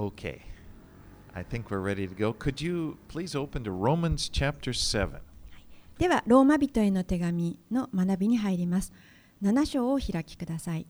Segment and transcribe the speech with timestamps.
[0.00, 0.40] Okay.
[1.34, 2.32] I think we're ready to go.
[2.32, 5.20] Could you please open to Romans chapter 7?
[5.98, 8.94] では、ローマ人への手紙の学びに入ります。
[9.42, 10.86] 7章をお開きください。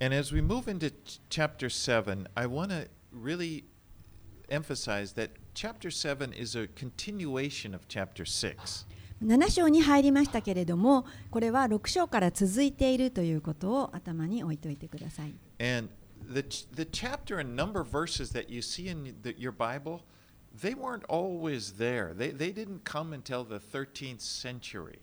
[0.00, 3.64] And as we move into ch- chapter 7, I want to really
[4.48, 8.84] emphasize that chapter 7 is a continuation of chapter 6.
[9.22, 15.34] 7章に入りましたけれども、これは6章から続いているということを頭に置いておいてください。
[15.60, 15.88] And
[16.27, 20.03] the, ch- the chapter and number of verses that you see in the, your Bible,
[20.61, 22.13] they weren't always there.
[22.15, 24.99] They, they didn't come until the 13th century.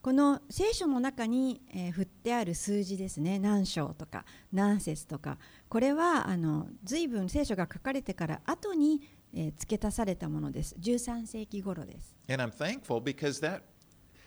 [0.00, 9.02] この聖書の中に、えー振ってある数字ですね、何章とか何節とか、これはあの随分聖書が書かれてから後に、
[9.34, 10.76] えー付け足されたものです。
[10.78, 12.14] 13世紀頃です。
[12.30, 13.62] And I'm thankful because that,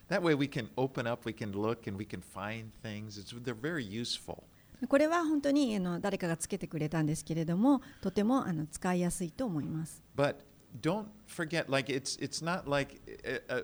[0.10, 3.18] that way we can open up, we can look, and we can find things.
[3.18, 4.44] It's, they're very useful.
[4.89, 10.03] これは本当にあの誰かがつけてくれたんですけれども、とてもあの使いやすいと思います。
[10.17, 10.37] But
[10.81, 13.63] don't forget, like it's it's not like uh, uh,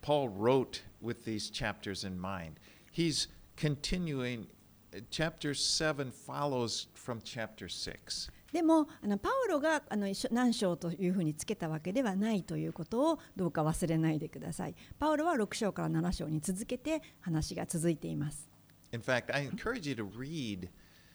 [0.00, 2.54] Paul wrote with these chapters in mind.
[2.90, 4.46] He's continuing.
[4.94, 8.30] uh, Chapter seven follows from chapter six.
[8.52, 14.74] でもあのパウロがあの何章というふうにつけたわけではないということをどうか忘れないでください。
[14.98, 18.55] パウロは6章から7章に続けて話が続いています。
[18.91, 20.69] In fact, I encourage you to read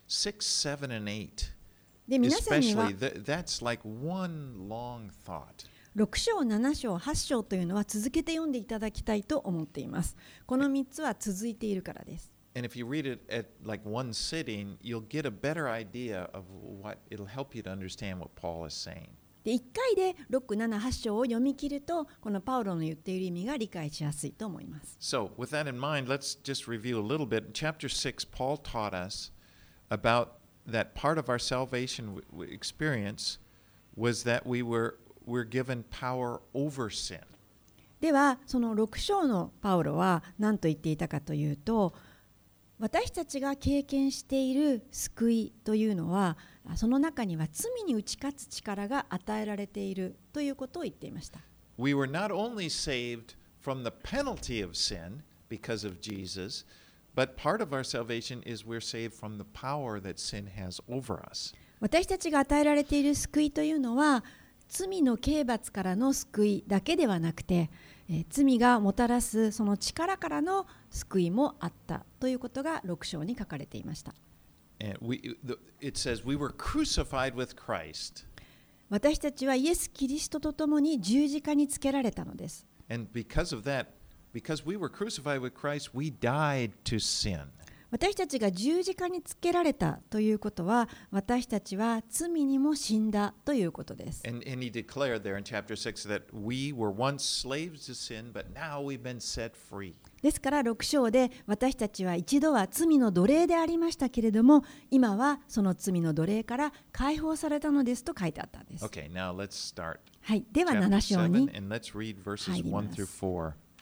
[0.07, 1.53] six, seven, and eight.
[2.09, 5.67] で皆さんには Especially th- that's like one long thought.
[5.97, 10.15] 6章、7章、8章というのは続けて読んでいただきたいと思っています。
[10.47, 12.31] この3つは続いているからです。
[12.55, 16.45] And if you read it at like one sitting, you'll get a better idea of
[16.83, 19.09] what it'll help you to understand what Paul is saying.
[19.44, 24.98] で1回で6、7、8章を読み切るとこのパウロの言っている意味が理解しやすいと思います。
[25.00, 27.46] So, with that in mind, let's just review a little bit.
[27.46, 29.32] In chapter 6, Paul taught us
[29.90, 30.30] about
[30.68, 33.40] that part of our salvation experience
[33.96, 37.22] was that we were, were given power over sin.
[38.00, 41.94] ではその6章のパウロは何と言っていたかというと
[42.80, 46.38] 私たちが経験している救いというのはあ
[46.76, 51.42] その中には罪に打ち勝つ力が与えられているということを言っていました。
[51.78, 56.66] We were not only saved from the penalty of sin because of Jesus,
[57.16, 61.24] but part of our salvation is we're saved from the power that sin has over
[61.30, 61.54] us.
[61.80, 64.24] 私たちが与えられている救いというのは
[64.70, 67.70] 罪の刑罰からの救いだけではなくて、
[68.08, 74.14] えー罪がもたらすその力からの救いもあったということが6章に書かれていました
[74.81, 78.27] And we, the, it says we were crucified with Christ.
[78.89, 83.87] 私たちはイエス・キリストと共に十字架につけられたのです And because of that,
[84.33, 87.41] because we were crucified with Christ, we died to sin.
[87.92, 94.24] 私たちが十字架につけられたということは私たちは罪にも死んだということです。
[100.22, 108.86] ですから6章で私たちは一度は罪の奴隷でありましたけれども今はその罪の奴隷から解放されたのですと書いてあったんです。
[110.22, 111.50] はい、では7章に
[112.46, 112.96] 入ります。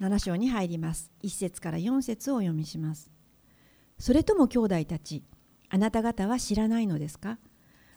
[0.02, 1.12] 7章に入ります。
[1.22, 3.12] 1節から4節をお読みします。
[4.00, 5.24] それとも兄弟たち、
[5.70, 7.38] あなた方は知らないのですか？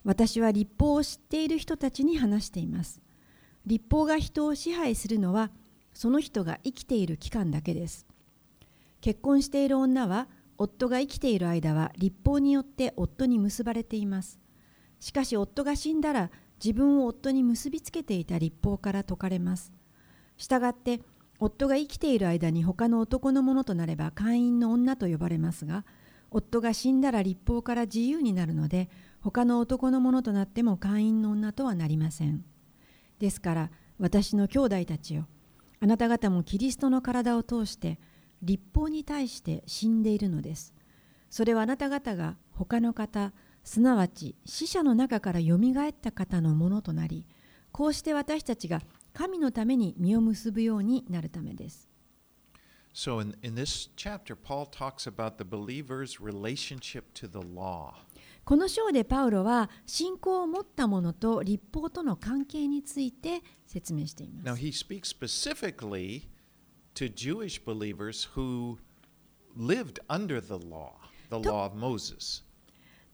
[0.05, 3.01] 私は立法を知っている人たちに話しています。
[3.67, 5.53] 立法が人を支配するのは、
[5.95, 8.07] その人が生きている期間だけです。
[9.01, 10.27] 結婚している女は、
[10.59, 14.41] 夫が生きている間は立法によって夫に結ばれています。
[14.99, 16.31] しかし夫が死んだら
[16.63, 19.73] 自分を夫に結びつけていた立法から解かれます。
[20.37, 21.01] したがって
[21.45, 25.85] 夫が生きている間に他の男のものとなれば会員の女と呼ばれますが
[26.31, 28.89] 夫が死んだら立法から自由になるので
[29.21, 32.45] 他の男のものとなっても会員の女とはなりません。
[33.19, 35.27] ですから私の兄弟たちよ
[35.81, 37.99] あなた方もキリストの体を通して
[38.43, 40.73] 立法に対して死んでいるのです。
[41.29, 43.33] それはあなた方が他の方
[43.65, 47.27] すなわち死者の中からよみがえった方のものとなり
[47.73, 48.81] こうして私たちが
[49.13, 51.89] 神のために実を結ぶようになるためです。
[52.95, 57.95] So, in, in this chapter, Paul talks about the believer's relationship to the law.
[58.45, 64.63] この章でパウロは信仰を持った者と立法との関係について説明していま Now, す。
[64.63, 66.29] he speaks specifically
[66.95, 68.79] to Jewish believers who
[69.57, 70.93] lived under the law,
[71.31, 72.43] the law of Moses.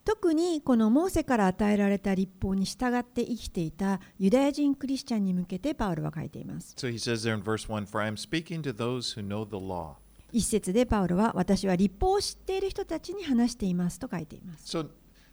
[0.09, 6.75] 特にこのモーセから与えられた立法に従って生きていたユダヤ人クリスチャンに向けてパウロは書いています。
[6.79, 9.57] So he says there in verse 1 For I am speaking to those who know the
[9.57, 9.97] law.
[10.33, 14.65] 一節でパウロは私は立法を知っている人たちに話していますと書いています。
[14.75, 14.89] So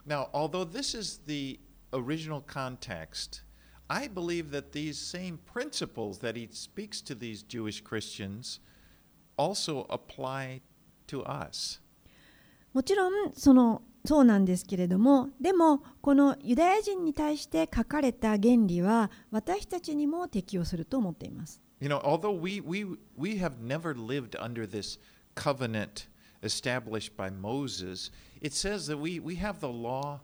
[0.06, 1.57] Now, although this is the
[1.94, 3.45] original context,
[3.88, 8.60] I believe that these same principles that he speaks to these Jewish Christians
[9.38, 10.60] also apply
[11.07, 11.80] to us.
[12.74, 21.61] もちろんそのそうなんですけれどもでもこのユダヤ人に対して書かれた原理は私たちにも適用すると思っています。
[21.81, 22.85] You know, although we, we,
[23.17, 24.97] we have never lived under this
[25.35, 26.07] covenant
[26.41, 28.11] established by Moses,
[28.41, 30.21] it says that we, we have the law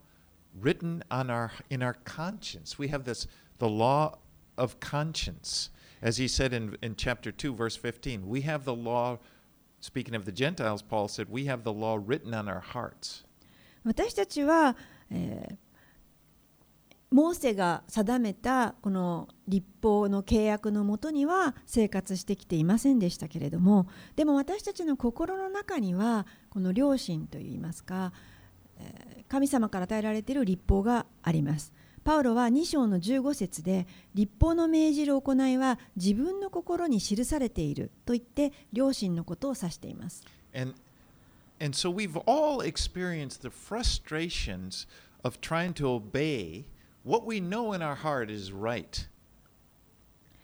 [0.60, 2.80] written on our, in our conscience.
[2.80, 3.28] We have this,
[3.60, 4.18] the law
[4.58, 5.70] of conscience.
[6.02, 9.20] As he said in, in chapter 2, verse 15, we have the law,
[9.80, 13.24] speaking of the Gentiles, Paul said, we have the law written on our hearts.
[13.84, 14.76] 私たちは、
[15.10, 15.72] えー
[17.12, 28.14] モーセが定めたこの立法の契約のもとには生活してきていませんでしたけれどもでも私たちの心の中にはこの良心といいますか
[28.80, 31.74] え神様から与えられている立法があります。
[32.04, 33.86] パウロは2章の15節で
[34.16, 40.24] 立法の命じる行いは自分の心に記されていると言って良心のことを指しています。
[40.54, 40.74] And
[41.62, 44.88] and so we've all experienced the frustrations
[45.24, 46.66] of trying to obey
[47.04, 49.08] what we know in our heart is right.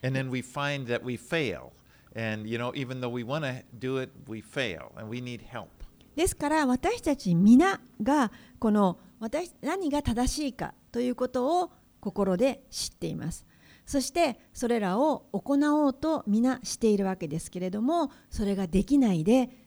[0.03, 1.73] And then we find that we fail.
[2.15, 5.41] And you know, even though we want to do it, we fail and we need
[5.41, 5.69] help.
[6.15, 13.45] ですから私たち皆がこの私何が正しいかということを心で知っています。
[13.87, 19.66] そしてそれらを行おうと皆しているわけですけれどもそれができないで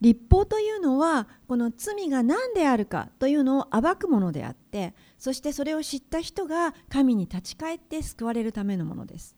[0.00, 9.36] 立法というのはこの罪が何であるかというのを暴くものであってそしてそれを知った人が神に立ち返って救われるためのものです。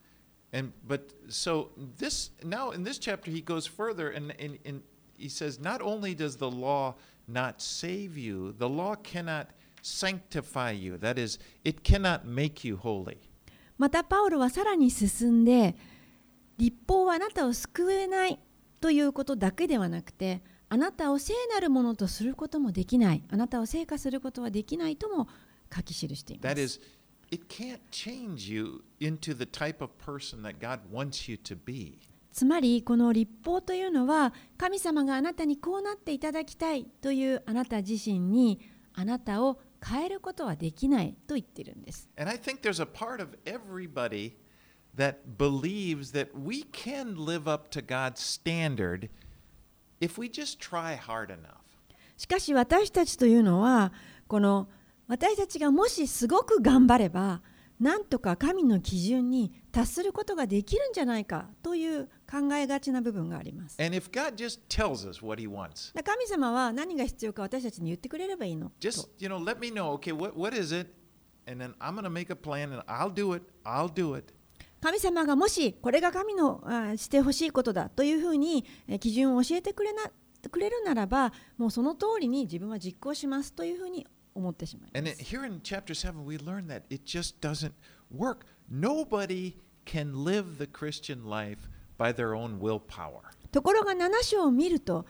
[13.77, 15.77] またパウロはさらに進んで
[16.57, 18.39] 立法はあなたを救えない。
[18.81, 25.29] ということだけではなくてあなたを聖なるものとすることもできないあなたを聖化することはできないとも
[25.75, 26.61] 書き記していま That す。
[26.63, 26.81] is,
[27.31, 31.99] it can't change you into the type of person that God wants you to be.
[32.33, 38.61] つまりこの立法というのは神様があなたにこうなっていただきたいというあなた自身に
[38.95, 42.09] あなたを変えることはできないと言ってるんです。
[42.17, 44.33] And I think there's a part of everybody
[44.99, 49.09] that believes that we can live up to God's standard
[50.01, 51.57] if we just try hard enough.
[52.17, 53.93] しかし私たちというのは
[54.27, 54.69] この
[55.07, 57.41] 私たちがもしすごく頑張れば
[57.81, 63.81] なんとか神の基準に達することができるんじゃないかという考えがちな部分があります。
[63.81, 68.73] And if God just tells us what He wants, 神様は何が必要か私たちに言ってくれればいいの。
[68.81, 69.93] just と you know, let me know.
[69.99, 70.93] Okay, what what is it?
[71.47, 73.43] And then I'm going to make a plan, and I'll do it.
[73.65, 74.35] I'll do it.
[74.81, 76.63] 神様がもしこれが神の
[76.97, 78.65] してほしいことだというふうに
[79.01, 80.11] 基準を教えてくれ,な
[80.51, 84.99] くれるならばもうその通りに自分は実行しますというふうに思ってしまいます。
[84.99, 86.39] And 7, we
[93.51, 95.07] ところが7章を見ると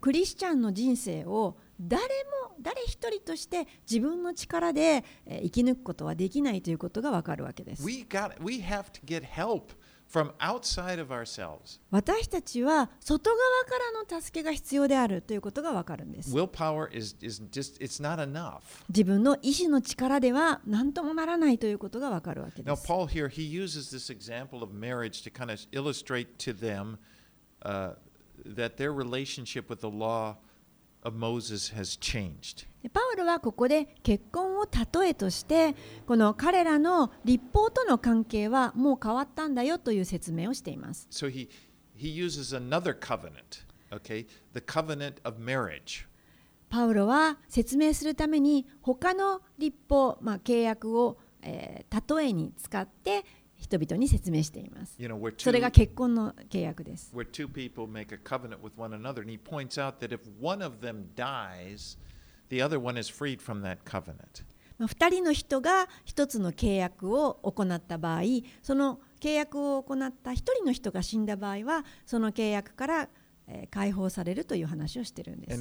[0.00, 2.06] クリスチャンの人生を誰
[2.46, 7.84] も誰一人として自分の力でえ生き抜くことはできないということがわかるわけです。
[7.84, 9.72] We got we have to get help
[10.12, 11.80] from outside of ourselves.
[11.90, 13.78] 私たちは外側か
[14.10, 16.32] らの助けが必要であるということがわかるんです。
[16.32, 18.60] Willpower is, is just it's not enough.
[18.90, 22.86] 自分の意志の力では何ともならないということがわかるわけで Now す。
[22.86, 26.98] Paul here he uses this example of marriage to kind of illustrate to them
[27.62, 27.94] uh,
[28.44, 30.36] that their relationship with the law
[31.02, 32.66] of Moses has changed.
[32.82, 41.06] でパウロはここで結婚を例えとしてこの彼らの立法との関係はもう変わったんだよという説明をしています。
[41.10, 41.48] So he
[41.96, 44.26] he uses another covenant, okay?
[44.54, 46.06] The covenant of marriage.
[46.68, 53.24] パウロは説明するために他の立法、まあ、契約を、えー例えに使って
[53.62, 54.96] 人々に説明しています。
[55.38, 57.12] それが結婚の契約です。
[64.78, 68.22] 二人の人が一つの契約を行った場合、
[68.62, 73.08] その契約を行った一人の人が死んだ場合は、その契約から
[73.70, 75.54] 解放されるという話をしているんです。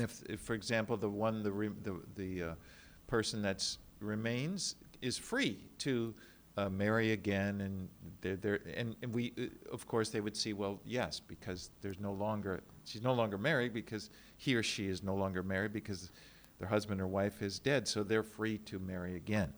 [6.58, 7.90] Uh, marry again, and
[8.22, 12.00] they're, they're, and, and we, uh, of course, they would see, well, yes, because there's
[12.00, 16.12] no longer, she's no longer married because he or she is no longer married because
[16.60, 19.54] their husband or wife is dead, so they're free to marry again.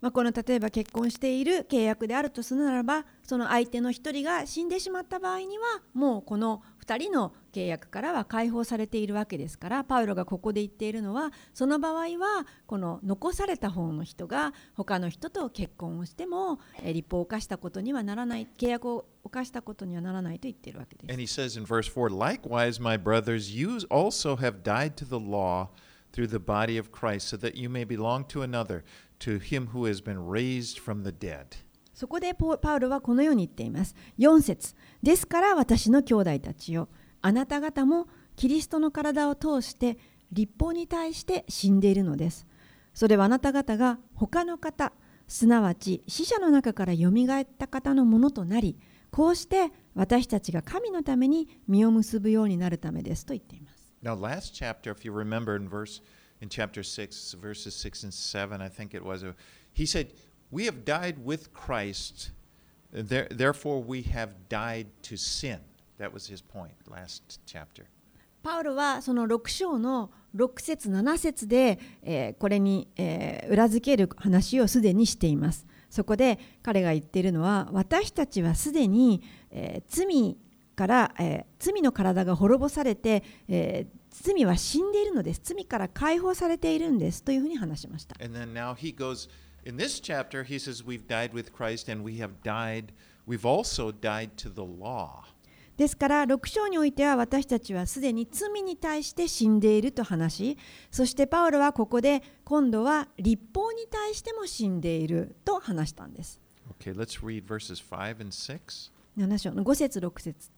[0.00, 21.20] まあ、この例えば結婚している契約であるとするならばその相手の一人が死んでしまった場合にはもうこの2人の契約からは解放されているわけですからパウロがここで言っているのはその場合はこの残された方の人が他の人と結婚をしてもえ立法を犯したことにはならない契約を犯したことにはならないと言っているわけです And。
[21.20, 25.68] he says in verse 4 Likewise, my brothers, you also have died to the law
[26.16, 28.82] through the body of Christ, so that you may belong to another,
[29.20, 31.46] to him who has been raised from the dead.
[31.94, 33.94] そこでポパウロはこのように言っています。
[34.18, 36.88] 4節ですから私の兄弟たちよ
[37.22, 38.06] あなた方も
[38.36, 39.98] キリストの体を通して
[40.32, 42.46] 立法に対して死んでいるのです。
[42.92, 44.92] それはあなた方が他の方
[45.28, 48.78] すなわち死者の中からよみがえった方のものとなり
[49.10, 53.94] こうして私たちが神のために実を結ぶようになるためですと言っています。
[54.02, 56.02] Now, last chapter, if you remember in verse
[56.40, 59.24] in chapter 6, verses 6 and 7, I think it was,
[59.72, 60.12] he said,
[60.50, 62.30] We have died with Christ,
[62.92, 65.60] there, therefore we have died to sin.
[65.98, 67.86] That was his point last chapter.
[68.42, 75.66] パウロはその6章の6節7節で、えーこれに、えー裏付ける話をすでにしています。
[75.90, 80.36] そこで彼が言っているのは私たちはすでに、えー罪
[80.76, 85.40] から、えー罪の体が滅ぼされて、えー罪は死んでいるのです。
[85.42, 88.16] 罪から解放されているんですというふうに話しました。
[88.24, 89.28] And then now he goes,
[89.64, 92.92] in this chapter, he says, We've died with Christ and we have died,
[93.26, 95.24] we've also died to the law.
[95.76, 100.58] ですから6章においては私たちはすでに罪に対して死んでいると話し
[100.90, 106.40] そしてパウロはここで今度は立法に対しても死んでいると話したんです。
[106.80, 108.90] Okay, let's read verses 5 and 6.
[109.18, 110.50] 7章の5節6節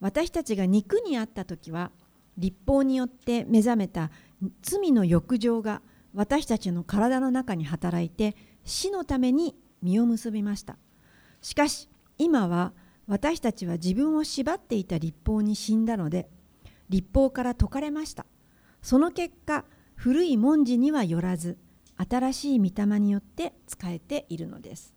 [0.00, 1.90] 私たちが肉にあった時は
[2.38, 4.10] 立法によって目覚めた
[4.62, 5.82] 罪の欲情が
[6.14, 10.76] 私たちの体の中に働いて死のために実を結びました。
[11.40, 11.88] しかし
[12.18, 12.72] 今は
[13.06, 16.28] 私たちは自分を縛っていた立法に死んだので
[16.88, 18.26] 立法から解かれました。
[18.82, 19.64] その結果
[19.94, 21.58] 古い文字にはよらず
[21.96, 24.94] 新しい御霊によって使えているのです。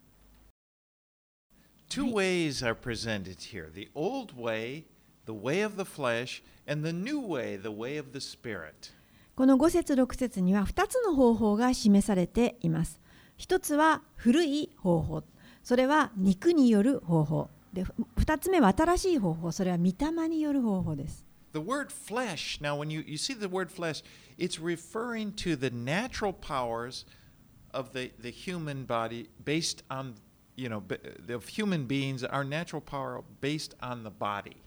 [1.89, 3.71] Two ways are presented here.
[3.73, 4.83] The old way,
[5.29, 8.91] the way of the flesh, and the new way, the way of the spirit.
[9.35, 12.99] この5節6節には2つの方法が示されています。
[13.37, 15.23] 一つは古い方法、
[15.63, 17.49] それは肉による方法。
[17.71, 21.23] で2つ目は新しい方法、それは御霊による方法です。
[21.53, 24.03] The word flesh, now when you, you see the word flesh,
[24.37, 27.05] it's referring to the natural powers
[27.71, 30.15] of the, the human body based on,
[30.55, 30.83] you know,
[31.29, 34.57] of human beings, our natural power based on the body.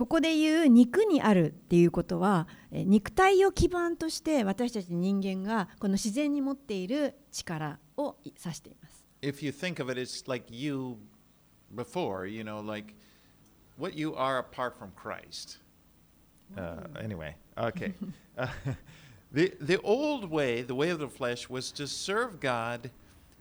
[0.00, 9.04] ここで言う肉にあるっていうことはえ肉体を基盤として私たち人間がこの自然に持っている力を指しています。
[9.20, 10.96] If you think of it, it's like you
[11.76, 12.94] before, you know, like
[13.76, 15.58] what you are apart from Christ.
[16.56, 17.92] Uh, anyway, okay.
[18.38, 18.46] Uh,
[19.30, 22.90] the, the old way, the way of the flesh, was to serve God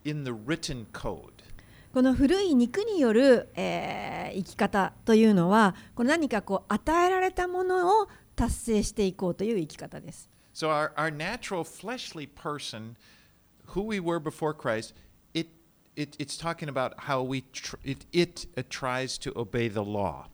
[0.03, 1.38] in the written code.
[1.93, 10.29] この古い肉による、えー生き方というのはこの何かこう与えられたものを達成していこうという生き方です。
[10.53, 12.95] So our, our natural fleshly person,
[13.67, 14.93] who we were before Christ,
[15.33, 15.47] it,
[15.95, 20.27] it, it's talking about how we tr- it, it tries to obey the law.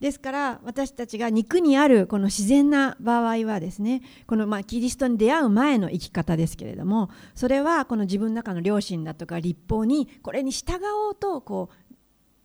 [0.00, 11.94] ですから私たちが肉にあるこの自然な場合はですねこのまあキリストに出会う前の生き方ですけれどもそれはこの自分の中の良心だとか立法にこれに従おうとこう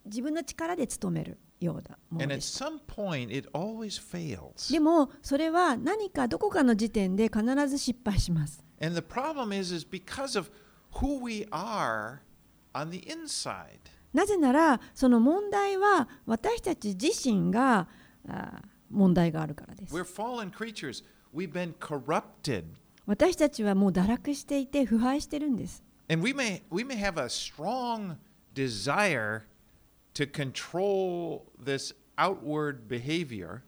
[0.05, 2.35] 自分の力で努めるようなもので
[3.99, 4.71] fails.
[4.71, 8.63] でもそれは何かどこかの時点で必ず失敗します。
[8.81, 10.49] And the problem is, is because of
[10.93, 12.19] who we are
[12.73, 13.79] on the inside.
[14.13, 17.87] なぜならその問題は私たち自身が
[18.27, 19.93] あ問題があるからです。
[23.05, 25.83] 私たちはもう堕落していて腐敗してるんです。
[26.09, 28.17] And we may, we may have a strong
[28.55, 29.43] desire
[30.15, 33.61] to control this outward behavior.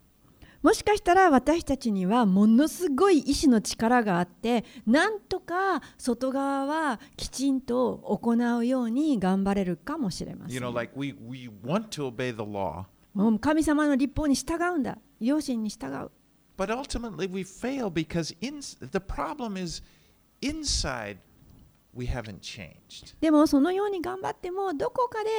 [0.62, 14.96] もしかしたら私たちにはものすごい意志の力があってなんとか外側はきちんと行うように頑張れるかもしれませ You ん know, like we, we want to obey the law, もう神様の立法に従うんだ。
[15.20, 16.10] 良心に従う。
[16.56, 19.82] But ultimately we fail because in, the problem is
[20.40, 21.16] inside
[21.94, 23.14] we haven't changed.
[23.20, 25.30] でもそのように頑張ってもどこかで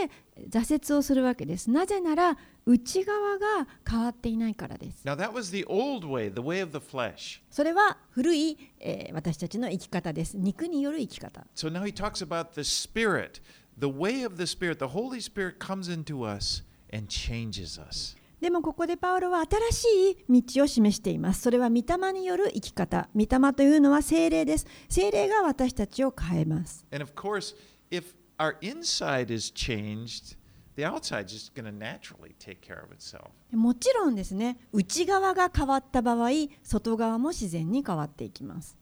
[0.50, 1.72] 挫折をするわけです。
[1.72, 7.42] なぜなら内側が変わっていないからです Now, that was the old way, the way of the flesh.
[7.50, 13.42] それは古い、えー私たちの生き方です肉による生き方 So now he talks about the Spirit.
[13.78, 18.16] The way of the Spirit, the Holy Spirit comes into us and changes us.
[18.40, 19.42] でもここでパウロは
[19.72, 21.42] 新しい道を示しています。
[21.42, 23.10] それは御霊による生き方。
[23.16, 24.68] 御霊というのは精霊です。
[24.90, 26.86] 精霊が私たちを変えます。
[26.92, 27.56] And of course,
[27.90, 30.36] if our inside is changed,
[30.76, 33.30] the outside is just going to naturally take care of itself.
[33.52, 36.30] もちろんですね、内側が変わった場合、
[36.64, 38.78] 外側も自然に変わっていきます。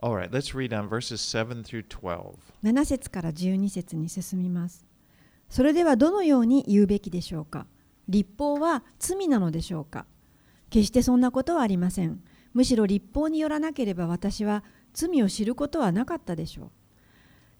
[0.00, 2.34] All right, let's read on verses 7 through 12.
[2.64, 4.84] 7節から12節に進みます。
[5.48, 7.66] それではどのように言うべきでしょうか？
[8.08, 10.06] 立法は罪なのでしょうか？
[10.70, 12.20] 決してそんなことはありません。
[12.52, 16.70] むしろ立法によらなければ私は罪を知ることはなかったでしょう。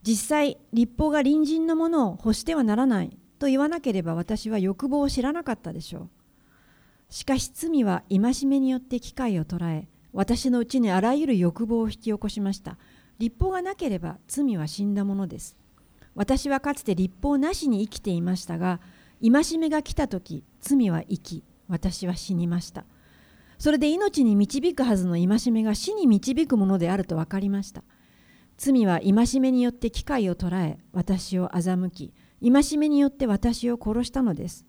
[0.02, 6.08] 実際、立法が隣人のものを欲してはならないと言わなければ私は欲望を知らなかったでしょう。
[7.12, 12.78] しかし罪は戒めによって機会を捉え、私のうちにあらゆる欲望を引き起こしました。
[13.18, 15.56] 立法がなければ罪は死んだものです。
[16.14, 18.78] 私はかつて立法なしに生きていましたが、
[19.20, 22.84] 戒めが来た時、罪は生き、私は死にました。
[23.58, 27.82] それで命に導くはずの戒めが死に導くものであると分かりました。
[28.56, 34.66] 罪は戒めによって機会を捉え、私を欺き、戒めによって私を殺したのです。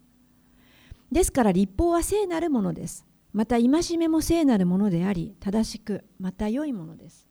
[1.11, 3.05] ですから立法は聖なるものです。
[3.33, 7.27] また戒めも聖なるものであり、正しく、また良いものです。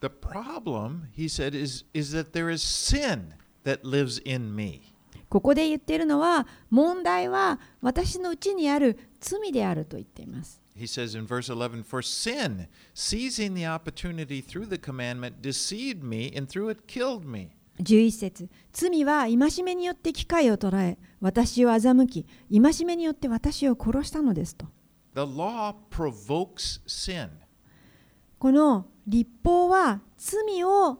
[0.00, 3.34] The problem, he said, is, is that there is sin
[3.64, 4.82] that lives in me.
[5.28, 10.60] ここで言っているのは問題は私のうちにある罪であると言っています。
[10.76, 16.48] He says in verse 11, For sin, seizing the opportunity through the commandment, deceived me, and
[16.50, 17.50] through it killed me.
[17.80, 24.66] 11節罪は戒めによって機会を捉え私を欺き戒めによって私を殺したのですと
[25.14, 27.30] The law provokes sin.
[28.38, 30.98] この立法は罪を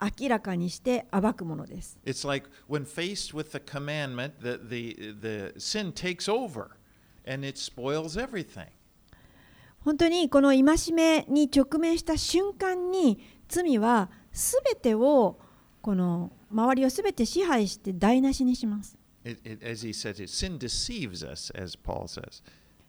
[0.00, 6.70] 明らかにして暴くものです It's like when faced with the commandment, the, the, the sin takes over
[7.26, 8.66] and it spoils everything.
[9.84, 15.38] 本当にこの戒めに直面した瞬間に罪は全てを
[15.80, 18.96] この周りを全て支配して台無しにします.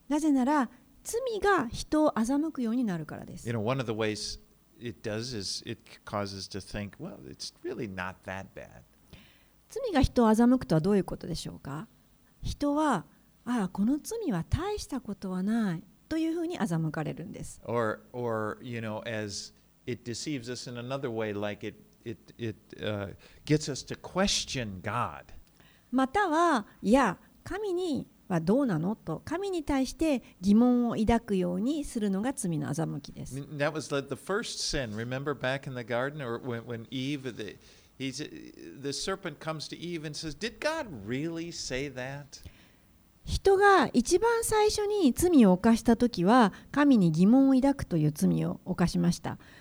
[0.10, 0.70] なぜなら
[1.04, 4.40] 罪が人を欺くようになるからです You know, one of the ways
[4.80, 8.82] it does is it causes to think, well, it's really not that bad.
[9.70, 11.88] 罪が人を欺くとはどういうことでしょうか
[12.42, 13.06] 人は
[13.46, 19.54] ああこの罪は大したことはないというふうに欺かれるんです Or, or you know, as
[19.88, 23.08] it deceives us in another way, like it, it, it uh,
[23.46, 25.26] gets us to question God.
[25.92, 34.96] またはいや神にはどうなのと神に対して疑問を抱くようにするのが罪の欺きです That was the, the first sin.
[34.96, 37.58] Remember back in the garden, or when, when Eve, the,
[37.98, 38.20] he's,
[38.82, 42.42] the serpent comes to Eve and says, Did God really say that?
[43.26, 49.61] 人が一番最初に罪を犯した時は神に疑問を抱くという罪を犯しましたえ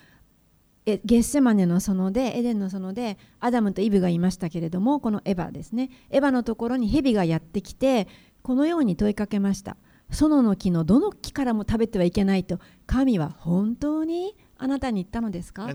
[0.85, 8.07] ゲッセマネの園でエデンの園でアダムとイブがいましたけれどもこのエヴァですねエヴァのところに蛇がやってきて
[8.41, 9.77] このように問いかけました
[10.09, 15.65] 園の木のどの木からも食べてはいけないと神は本当にあなたに言ったのですか？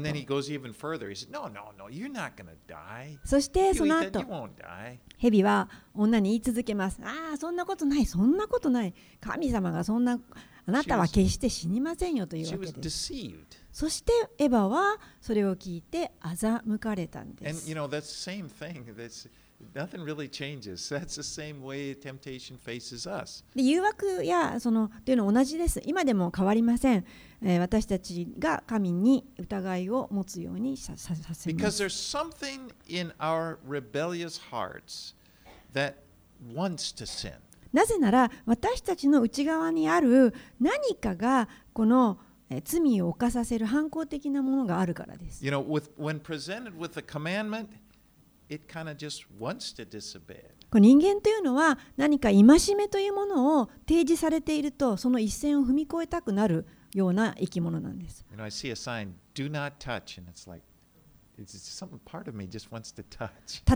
[3.25, 4.99] そしてその後 die.
[5.19, 7.01] 蛇は女に言い続けます。
[7.03, 8.95] ああ、そんなことない、そんなことない。
[9.21, 10.21] 神様がそんな、
[10.67, 13.13] あなたは決して死にませんよというわけです。
[13.77, 17.67] そしてエヴァはそれを聞いて欺かれたんです。
[23.55, 25.83] で誘惑やそのっていうのは同じです。
[25.85, 27.05] 今でも変わりません。
[27.43, 31.83] えー、私たちが神に疑いを持つようにさ,さ,させます。
[37.75, 42.19] なぜなら私たちの内側にある何かがこの。
[42.65, 45.45] 罪を犯させる反抗的なものがあるからです。
[45.45, 45.51] You
[50.73, 52.45] 人間というのは何か戒
[52.77, 58.25] めというものを提示されているとその一線を踏み越えたくなるような生き物なんです。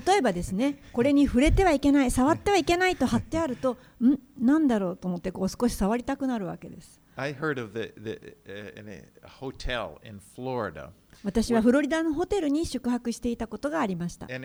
[0.06, 6.99] 例えばですね、これに触れてはいけない、触ってはいけないと貼ってあると、ん、なんだろうと思ってこう少し触りたくなるわけです。
[7.20, 10.88] I heard of the, the, uh, in a hotel in Florida.
[11.22, 14.26] 私はフロリダのホテルに宿泊していたことがありました。
[14.26, 14.40] で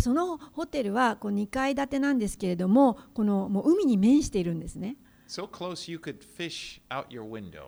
[0.00, 4.96] そのホテルはこう2階建てなんですけれども、このもう海に面しているんですね。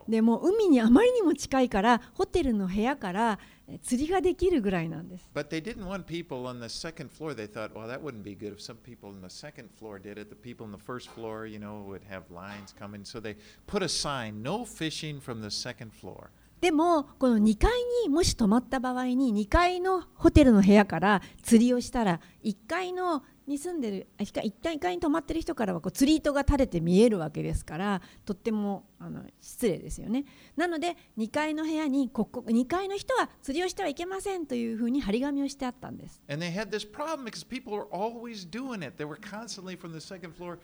[0.07, 3.39] でも海にあまりにも近いからホテルの部屋から
[3.83, 5.29] 釣りができるぐらいなんです。
[16.61, 17.71] でもこの2階
[18.03, 38.97] にもし泊まった場合に2階のホテルの部屋から釣りをしたら1階のに住んでるあ1階1階に泊まってる人からはこう釣り糸が垂れて見えるわけですからとってもあの失礼ですよねなので2階の部屋にここ2階の人は釣りをしてはいけませんというふうに張り紙をしてあったんです And they had this problem because people were always doing it.
[38.97, 40.57] They were constantly from the second floor.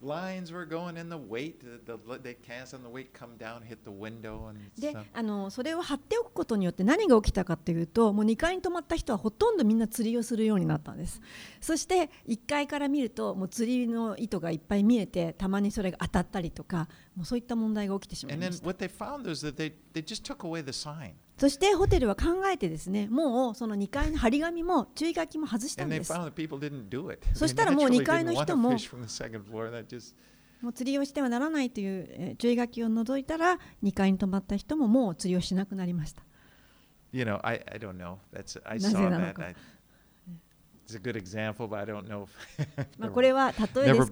[0.00, 1.60] Lines were going in the weight.
[1.60, 11.20] The, the, they cast on the weight, come down, hit the window, and で.あのそれを貼っておくことによって何が起きたかというともう2階に泊まった人はほとんどみんな釣りをするようになったんです
[11.60, 20.72] そして1階から見るともう釣りの糸がいっぱい見えてたまにそれが当たったりとかもうそういった問題が起きてしまい And ま then した what they found was that they, they just took away the
[20.72, 21.14] sign.
[21.38, 26.12] そしてホテルは考えてですね、もうその2階の張り紙も注意書きも外したんです。
[27.34, 28.76] そしたらもう2階の人も、も
[30.70, 36.22] う釣りをしてはならないという注意書きを除いたら、2階に泊まった人ももう釣りをしなくなりました。
[38.82, 39.42] なぜなのか。
[43.12, 44.10] これは例えです。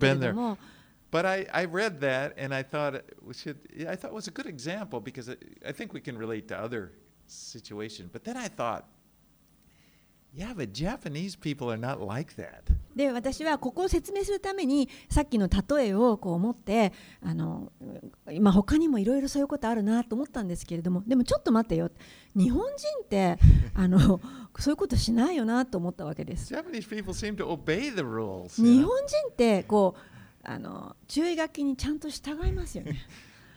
[1.10, 5.30] But I, I read that and I thought it was a good example because
[5.64, 6.90] I think we can relate to other
[7.26, 8.08] situations.
[8.12, 8.84] But then I thought,
[10.34, 12.62] yeah, but Japanese people are not like that.
[12.94, 17.70] で私はここを説明するためにさっきの例えをこう持ってあの
[18.30, 21.90] 今他にもいろいろそういうことあるなと思ったんですけれどもでもちょっと待ってよ
[22.34, 22.72] 日本人
[23.04, 23.38] って
[23.74, 24.20] あの
[24.58, 26.54] そういうことしないよなと思ったわけです。
[26.54, 28.62] Japanese people seem to obey the rules.
[28.62, 28.96] 日本?
[29.06, 30.00] 人ってこう
[30.42, 32.96] あの注意書きにちゃんと従いますよね。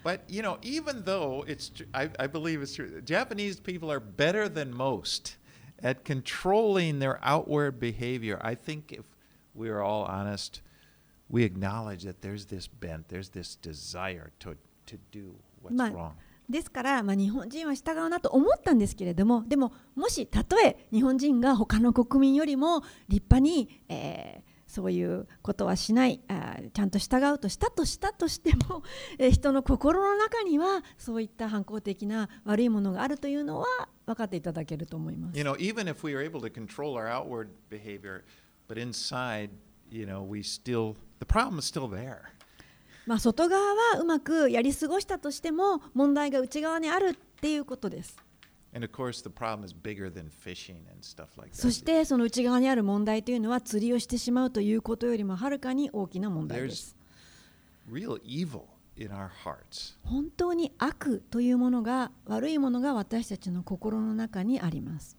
[0.03, 3.01] But you know, even though it's, tr- I, I believe it's true.
[3.01, 5.37] Japanese people are better than most
[5.83, 8.39] at controlling their outward behavior.
[8.43, 9.05] I think if
[9.55, 10.61] we are all honest,
[11.31, 16.13] we acknowledge that there's this bent, there's this desire to to do what's まあ wrong.
[16.47, 28.84] ですから、まあ、日本人は従うなと思ったんですけれどもでももしたとえ日本人が他の国民よりも立派に、えー そういうことはしないあーちゃんと従うとしたとしたとしても、
[29.18, 33.66] えー人の心の中にはそういった反抗的な悪いものがあるというのは
[34.06, 35.44] 分かっていただけると思います You。
[35.44, 38.24] know, even if we are able to control our outward behavior,
[38.68, 39.50] but inside,
[39.90, 42.20] you know, we still the problem is still there.
[43.08, 48.16] まあ、外側はうまくやり過ごしたとしても問題が内側にあるっていうことです。
[51.54, 56.96] そしてその内側にある問題というのは釣りをしてしまうということよりもはるかに大きな問題です。
[60.04, 65.16] 本当に悪というものが悪いものが私たちの心の中にあります。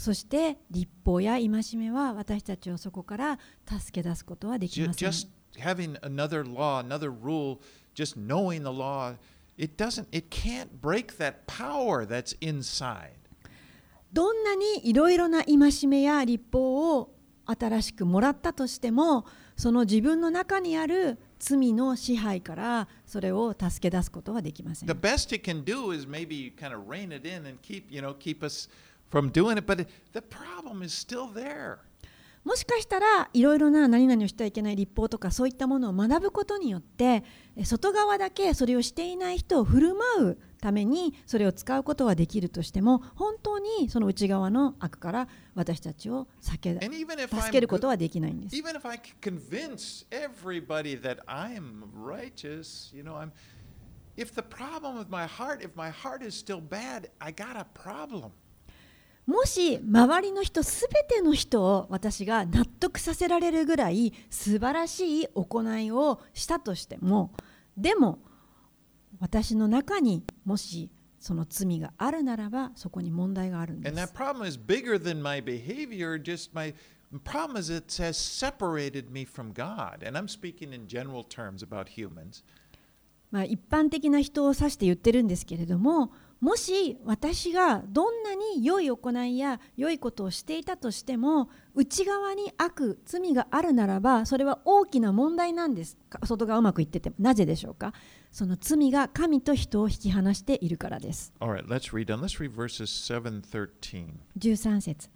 [0.00, 4.98] そして立法や戒めは私たちをそこから助け出すことはできませ。
[9.58, 13.10] It doesn't, it can't break that power that's inside.
[14.12, 17.12] どんなにいろいろな戒めや立法を
[17.46, 19.24] 新しくもらったとしても
[19.56, 24.94] その自分の中にある罪の支配からそれを助け出すことはできません The。
[24.94, 28.44] best it can do is maybe kind of rein it in and keep, you know, keep
[28.44, 28.68] us
[29.10, 31.78] from doing it, but the problem is still there.
[32.46, 37.24] もしかしたらいろいろな何々をしてはいけない立法とかそういったものを学ぶことによって
[37.64, 48.54] 外側だけそれをしていない人を振る舞うためにそれを使うことはできるとしても本当にその内側の悪から私たちを避け助けることはできないんです。
[54.18, 58.30] If the problem with my heart, if my heart is still bad, I got a problem.
[59.26, 67.32] もし周りの人すべての人を私が納得させられるぐらい素晴らしい行いをしたとしても
[67.76, 68.20] でも
[69.18, 73.92] 私の中にもしその罪があるならばそこに問題があるんです。
[83.30, 86.12] まあ一般的な人を指して言ってるんですけれども。
[86.40, 96.20] もし私がどんなに良い行いや良いことをしていたとしても内側に悪罪があるならばそれは大きな問題なんですか？
[96.26, 97.94] 外側うまくいっててもなぜでしょうか？
[98.30, 101.32] その罪が神と人を引き離しているからです。
[101.40, 102.20] All right, let's read on.
[102.20, 104.08] Let's read verses 7 13.
[104.38, 105.08] 13節。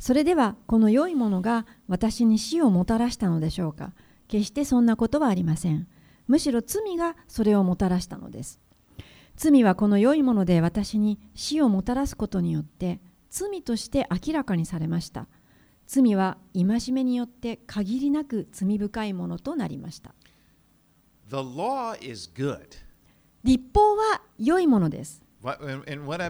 [0.00, 3.92] それではこの良いものが私に死をもたらしたのでしょうか？
[4.26, 5.86] 決してそんなことはありません。
[6.26, 8.58] むしろ罪がそれをもたらしたのです
[9.36, 15.26] 罪はこの良いもので私に死をもたらすことによって罪として明らかにされました。
[15.86, 20.14] 罪は戒めによって限りなく罪深いものとなりました。
[21.28, 22.60] The law is good.
[23.42, 25.22] 立法は良いものです。
[25.44, 26.22] And what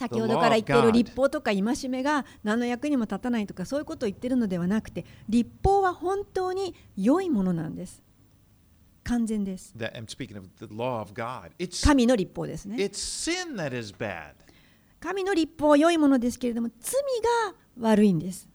[0.00, 8.02] 先ほどから言っている立法とか戒めが何の役にも立たないとかそういうことを言っているのではなくて立法は本当に良いものなんです。
[9.04, 9.74] 完全です。
[11.82, 12.90] 神の立法ですね。
[15.00, 16.94] 神の立法は良いものですけれども罪
[17.44, 18.48] が悪いんです。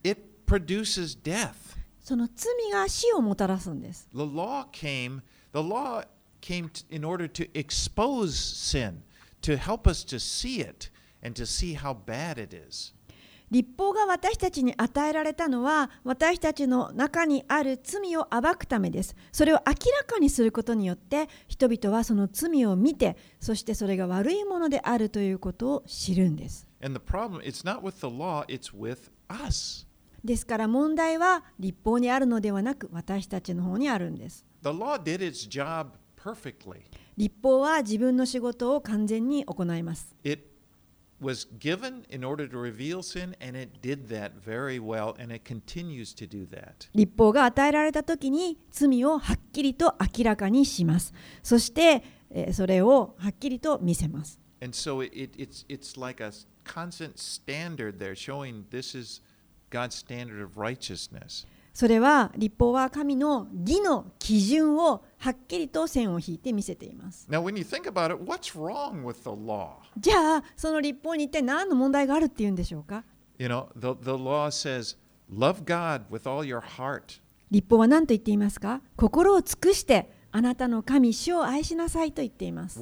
[2.00, 4.10] その罪が死をもたらすんです。
[6.42, 9.04] Came in order to expose sin,
[9.42, 10.92] to help us to see it,
[11.26, 12.94] and to see how bad it is.
[13.52, 29.86] 立法が私たちに与えられたのは私たちの中にある罪を暴くためですそれを明らかにすることによって人々はその罪を見てそしてそれが悪いものであるということを知るんです And the problem, it's not with the law, it's with us.
[30.24, 34.44] ですから問題は立法にあるのではなく私たちの方にあるんです。
[34.64, 36.82] The law did its job perfectly.
[37.16, 40.16] 立法は自分の仕事を完全に行います。
[40.24, 40.55] It
[41.21, 45.45] was given in order to reveal sin, and it did that very well, and it
[45.45, 46.89] continues to do that.
[46.95, 51.13] 立法が与えられた時に罪をはっきりと明らかにします。
[51.43, 54.41] そしてえーそれをはっきりと見せます。
[54.63, 56.31] And so it, it, it's, it's like a
[56.65, 59.23] constant standard there showing this is
[59.71, 61.47] God's standard of righteousness.
[61.76, 67.28] それは立法は神の義の基準をはっきりと線を引いて見せています。
[69.98, 73.04] じゃあその立法に一体何の問題があるっていうんでしょうか？
[77.52, 78.82] 立法は何と言っていますか？
[78.96, 82.80] 心を尽くしてあなたの神主を愛しなさいと言っています。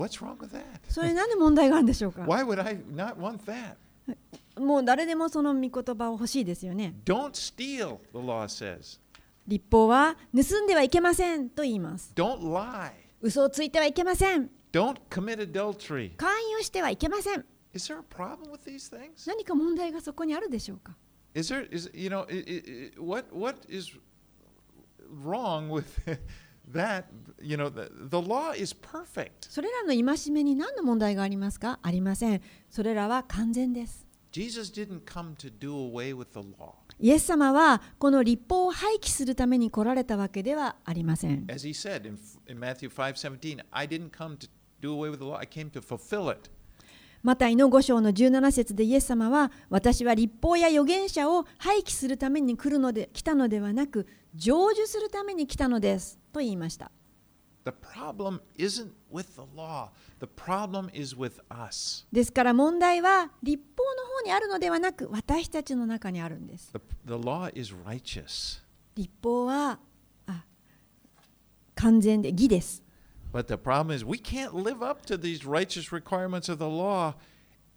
[0.88, 2.26] それ何の問題があるんでしょうか？
[4.60, 6.96] もう誰でもその御言葉を欲しいですよね。
[7.06, 9.00] Don't steal, the law says.
[9.48, 12.12] 立法は盗んではいけませんと言います。
[12.16, 12.92] Don't lie.
[13.22, 14.50] 嘘をついてはいけません。
[14.72, 16.16] Don't commit adultery.
[16.16, 17.46] 勧誘してはいけません。
[17.74, 19.28] Is there a problem with these things?
[19.28, 20.96] 何か問題がそこにあるでしょうか
[21.36, 22.28] Is there, is, you know,
[23.00, 23.90] what, what is
[25.24, 25.86] wrong with
[29.48, 31.80] それらの戒めに何の問題がありますか？
[31.84, 32.42] ありません。
[32.70, 34.08] それらは完全です。
[34.32, 36.74] Jesus didn't come to do away with the law.
[37.00, 41.46] イエス様はこの立法を廃棄するために来られたわけではありません。
[47.24, 56.92] また、イノ5章の17節でイエス様は、私は立法や預言者を廃棄するために来,るので来たのではなく、成就するために来たのですと言いました。
[57.66, 59.90] The problem isn't with the law.
[60.20, 62.06] The problem is with us.
[62.12, 66.74] ですから問題は立法の方にあるのではなく私たちの中にあるんです。
[66.74, 68.62] The, the law is righteous.
[68.96, 69.80] 立法は
[70.28, 70.44] あ
[71.76, 72.84] 完全で義です。
[73.32, 77.16] But the problem is we can't live up to these righteous requirements of the law,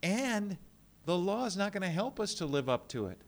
[0.03, 0.59] and
[1.07, 3.19] the law is not going to help us to live up to it.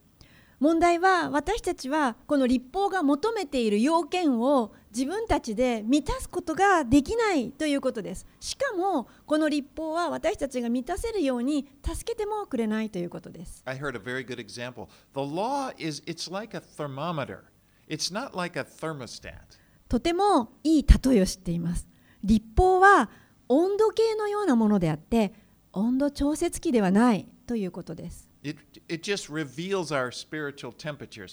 [0.59, 8.25] 問題は私たちはこの立法が求めている要件を自分たちで満たすことができないということです。
[8.41, 13.61] しかもこの立法は私たちが満たせるように助けてもくれないということです。
[13.65, 14.87] I heard a very good example.
[15.13, 17.43] The law is it's like a thermometer.
[17.87, 19.33] It's not like a thermostat.
[19.87, 21.87] とてもいい例えを知っています。
[22.23, 23.09] 立法は
[23.47, 25.33] 温度計のようなものであって
[25.71, 28.28] 温度調節器ではないということです。
[28.41, 31.27] It, it just reveals our spiritual temperature,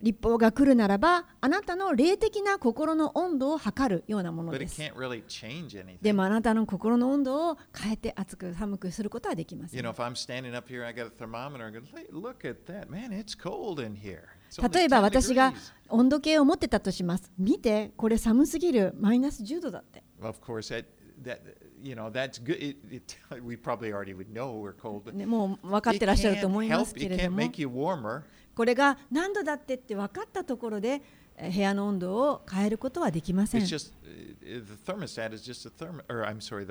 [0.00, 4.80] 立法が来るならば、あなたの霊的な心の温度を測るようなものです。
[6.02, 9.78] でもあなたの心の温度を変えて熱く寒くすることはできません。
[14.72, 15.52] 例えば私が
[15.88, 17.30] 温度計を持ってたとします。
[17.38, 20.02] 見て、これ寒すぎる、マイナス10度だって。
[21.22, 21.40] That,
[21.82, 22.56] you know that's good.
[22.62, 26.76] It, it, we probably already would know we're cold, but ね、もう分かっ it てらっしゃると can't 思いま
[26.76, 26.84] help.
[26.86, 28.22] す It けれど can't も、make you warmer.
[28.54, 31.02] これが何度だってって分かったところで、
[31.36, 34.36] え部屋の温度を変えることはできません just uh,
[35.76, 36.00] therm.
[36.08, 36.64] Or sorry,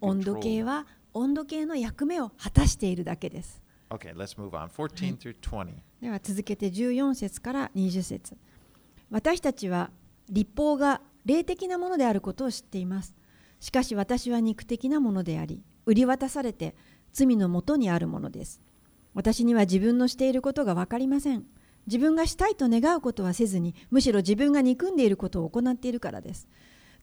[0.00, 3.60] 温度計.は温度計の役目を果たしているだけです。
[3.90, 4.68] Okay, let's move on.
[4.68, 5.74] 14 through 20.
[6.00, 8.36] では続けて14節から20節
[9.10, 9.90] 私たちは
[10.28, 13.14] 立法が霊的なものであることを知っています。
[13.58, 16.76] しかし私は肉的なものであり売り渡されて
[17.12, 18.62] 罪のもとにあるものです。
[19.12, 21.44] 私には自分のしていることが分かりません。
[21.88, 26.48] 自分がしたいと願うことはせずにむしろ自分が憎んでいることを行っているからです。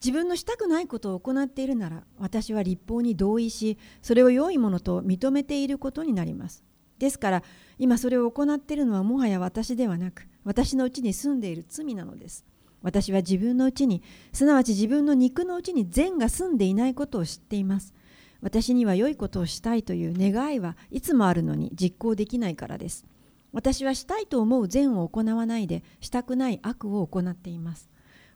[0.02, 6.64] 自分のしたくないことを行っているなら私は立法に同意しそれを良いものと認めていることになります。
[6.98, 7.44] ですから
[7.78, 12.46] 今それを行っているのはもはや私ではなく私のうちに住んでいる罪なのです。
[12.84, 17.94] 私は自分のうちにすなわち自分の肉のうちに善が住んでいないことを知っています
[18.42, 23.06] 私には良いことをしたいという願いはいつもあるのに実行できないからです
[23.54, 27.90] 私はしたいと思う善を行わないでしたくない悪を行っています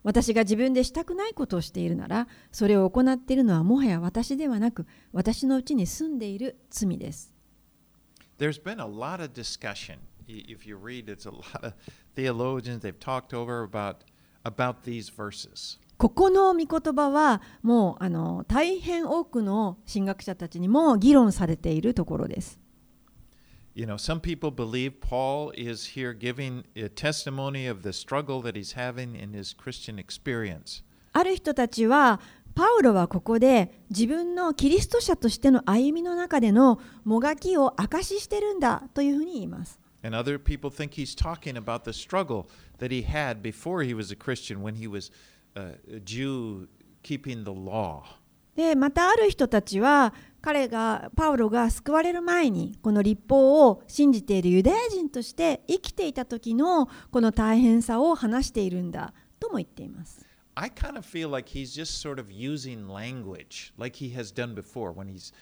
[0.04, 7.34] 私が自分でしたくないことをしているならそれを行っているのはもはや私ではなく私のうちに住んでいる罪です
[8.38, 9.96] There's been a lot of discussion.
[10.28, 11.72] I- If you read, it's a lot of
[12.14, 12.80] theologians.
[12.82, 14.04] They've talked over about
[15.96, 22.60] ここの御言葉はもうあの大変多くの進学者たちにも議論されているところです。
[31.12, 32.20] ある人たちは、
[32.56, 39.78] パウロはここで自分のキリスト者としての歩みの中でのもがきを証ししてるんだというふうに言います。
[40.03, 42.45] And other people think he's talking about the struggle
[42.79, 45.11] that he had before he was a Christian when he was
[45.55, 46.67] uh, a Jew
[47.03, 48.03] keeping the law.
[48.55, 60.25] でまたある人たちは彼がパウロが救われる前にこの立法を信じているユダヤ人として生きていた時のこの大変さを話しているんだとも言っています。
[60.55, 64.53] I kind of feel like he's just sort of using language like he has done
[64.53, 65.33] before when he's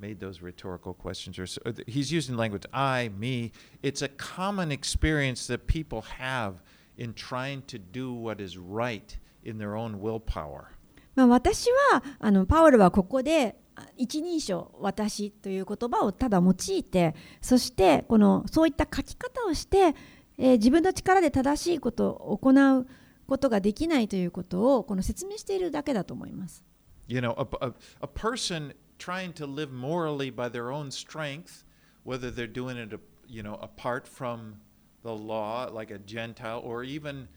[0.00, 5.46] made those rhetorical questions or so, he's using language I me it's a common experience
[5.46, 6.62] that people have
[6.96, 10.72] in trying to do what is right in their own willpower
[11.14, 19.94] まあ、私はあのパウロはここであ一人称「私」という言葉をただ用いてそしてこのそういった書き方をして、
[20.38, 22.86] えー自分の力で正しいことを行う
[23.26, 26.64] ことができないということをこの説明しているだけだと思います。
[27.08, 31.63] you know a, a, a person trying to live morally by their own strength
[32.03, 34.55] whether they're doing it you know apart from
[35.03, 37.27] the law like a gentile or even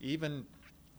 [0.00, 0.44] even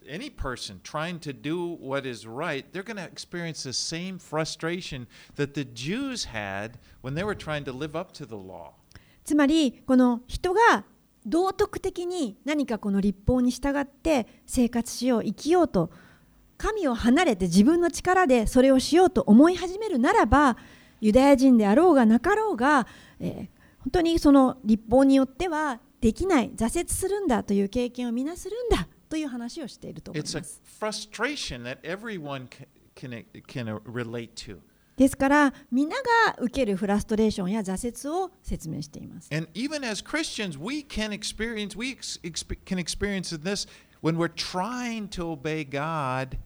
[0.08, 5.08] any person trying to do what is right they're going to experience the same frustration
[5.36, 8.74] that the Jews had when they were trying to live up to the law
[9.24, 10.84] つまりこの人が
[11.26, 15.90] 道徳的に何かこの立法に従って生活しよう生きようと
[16.59, 20.57] 神を離れて自分の力でそれをしようと思い始めるならば
[21.01, 22.87] ユダヤ人であろうがなかろうが、
[23.21, 30.61] えー本当にその立法によってはできない挫折するんだという経験をみなするんだという話をしていると思います。
[30.79, 34.59] frustration that everyone ca- can, can relate to
[34.97, 36.03] ですから皆が
[36.41, 39.31] 受けるフラストレーションや挫折を説明しています。
[39.33, 41.97] And even as Christians, we can experience we
[42.67, 43.67] can experience this
[44.03, 46.37] when we're trying to obey God.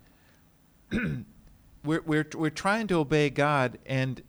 [1.84, 4.22] We're, we're we're trying to obey God, and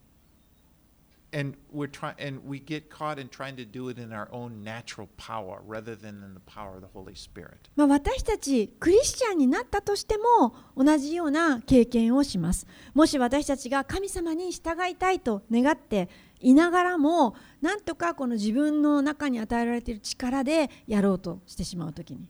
[1.33, 4.63] and we're trying and we get caught in trying to do it in our own
[4.63, 7.69] natural power rather than in the power of the Holy Spirit.
[7.75, 16.07] まあ、私たちクリスチャンになったとしても同じような経験をしますもし私たちが神様に従いたいと願って
[16.39, 22.27] いながらもなんとかこの自分の中に与えられている力でやろうとしてしまうときに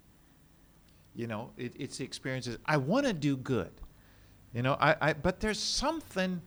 [1.16, 2.58] You know, it, it's the experiences.
[2.66, 3.70] I want to do good,
[4.54, 4.78] you know.
[4.80, 6.42] I, I but there's something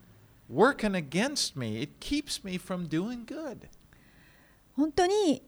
[0.49, 1.83] working against me.
[1.83, 3.69] It keeps me from doing good.
[4.77, 5.43] 本当に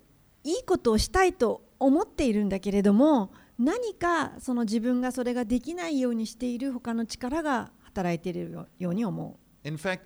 [0.45, 10.01] いいことをしたいと思っているんだけれども何かその自分がそれができないようにしている他の力が働いているように思う In fact,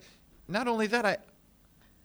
[0.48, 1.18] not only that, I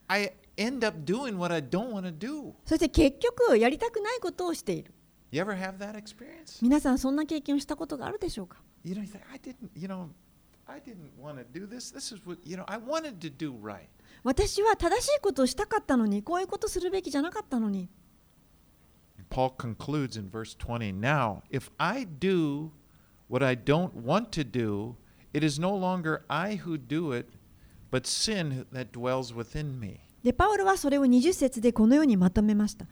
[0.07, 2.53] I end up doing what I don't want to do.
[2.65, 4.93] そして結局やりたくないことをしている
[5.31, 6.59] You ever have that experience?
[6.61, 9.55] 皆さんそんな経験をしたことがあるでしょうか You know, you think I didn't.
[9.75, 10.07] You know,
[14.23, 17.89] 私は正しいことをしたかったのに、こういうことをするべきじゃなかったのに。
[19.29, 21.41] Paul concludes in verse 20 Now,
[21.77, 22.71] I wanted
[24.31, 24.95] to do,
[25.33, 27.29] it is no longer I who do it,
[27.91, 29.79] but sin that dwells within
[30.23, 32.87] で、パウルはそれを20節でこのようにまとめました。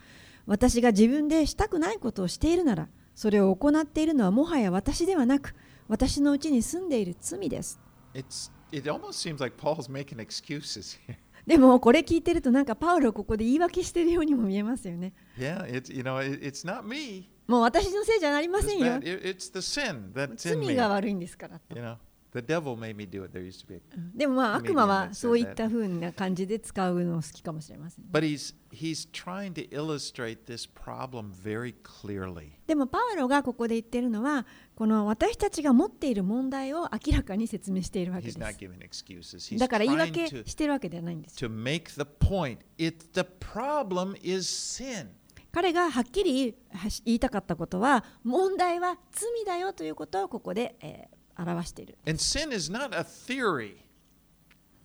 [0.46, 5.56] 私が自分でしたくないことをしているなら、それを行っているのはもはや私ではなく、
[5.88, 7.80] 私のうちに住んでいる罪です。
[11.46, 15.14] でもこれ聞いてるとなんかパウロここで言い訳してるようにも見えますよね。
[17.48, 18.86] もう私のせいじゃありませんよ。
[20.36, 21.62] 罪が悪いんですから。
[21.76, 21.98] You.
[24.14, 28.06] でもまあ悪魔はそういったふうな感じで使うのを好きかもしれません、
[32.68, 38.40] でもパウロがここで言っているのは、この私たちが持っている問題を明らかに説明しているわけです。
[39.60, 41.38] だから言い訳してるわけではないんです。
[45.52, 46.54] 彼がはっきり
[47.06, 53.78] 言いたかったことは、問題は罪だよということをここで、えー表している And sin is not a theory.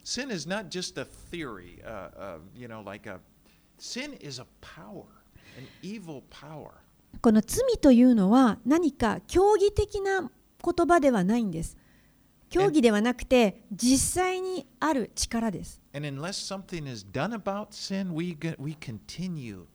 [0.05, 1.81] Sin is not just a theory.
[1.85, 3.21] Uh, uh, you know, like a
[3.79, 5.05] sin is a power,
[5.59, 6.71] an evil power.
[7.23, 10.31] この罪というのは何か競技的な
[10.63, 11.77] 言葉ではないんです
[12.49, 19.67] 競技ではなくて実際にある力です And unless something is done about sin, we get, we continue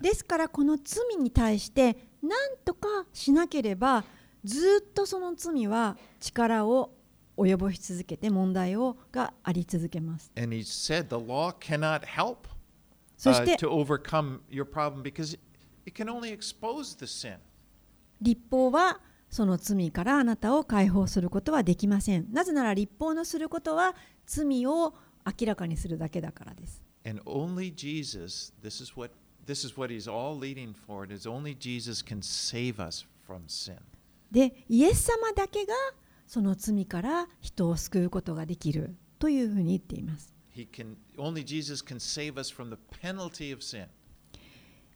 [0.00, 2.32] ですからこの罪に対して何
[2.64, 4.04] とかしなければ
[4.44, 6.90] ずっとその罪は力を
[7.36, 10.30] 及ぼし続けて問題をがあり続けます。
[13.16, 13.56] そして、
[18.20, 19.00] 立法は
[19.30, 22.26] その罪からあなたを解放することはできません。
[22.32, 23.94] なぜなら立法のすることは
[24.26, 24.94] 罪を
[25.24, 26.82] 明らかにするだけだからです。
[27.05, 29.11] And only Jesus, this is what
[29.45, 33.77] this is what he's all leading for, is only Jesus can save us from sin.
[34.31, 35.73] でイエス様だけが
[36.27, 43.87] その罪から人を救うことができるというふうに言っています He can only Jesus can save us from the penalty of sin.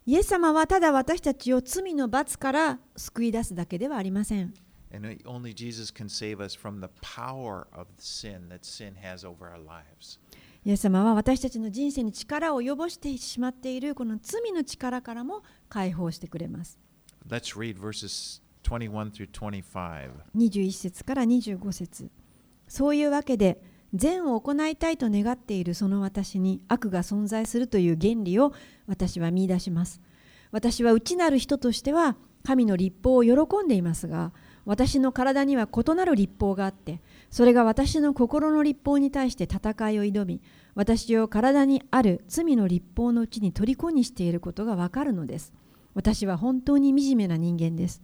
[0.06, 4.54] イエス様はただ私たちを罪の罰から救い出すだけではありません
[4.92, 9.48] And only Jesus can save us from the power of sin that sin has over
[9.48, 10.18] our lives.
[10.65, 16.79] イエス様は私たちの人生に力を及ぼしてしまっているこの罪の力からも解放してくれます。
[17.29, 20.11] Let's read verses 21 through 25.
[20.35, 22.11] 21節から25節
[22.67, 23.61] そういうわけで
[23.93, 28.55] 善を行いたいと願っているその私に悪が存在するという原理を
[28.87, 30.01] 私は見出します。
[30.51, 33.33] 私は内なる人としては神の立法を喜
[33.65, 34.33] んでいますが
[34.65, 37.01] 私の体には異なる立法があって
[37.35, 40.41] それが私の心の立法に対して戦いを挑み
[40.77, 45.53] 私を体にある罪の立法のうちに虜にしていることがわかるのです。
[45.95, 48.03] 私は本当に惨めな人間です。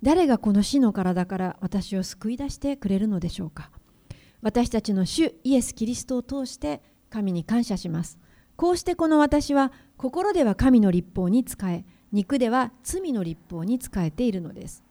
[0.00, 3.72] 誰がこの死の体から私を救い出してくれるのでしょうか。
[4.42, 8.20] 私たちの主イエス・キリストを通して神に感謝します。
[8.54, 14.84] こうしてこの私は心では神の立法に仕え肉では罪の立法に仕えているのです。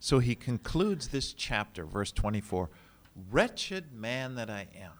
[0.00, 2.68] So he concludes this chapter, verse 24
[3.32, 4.92] Wretched man that I am.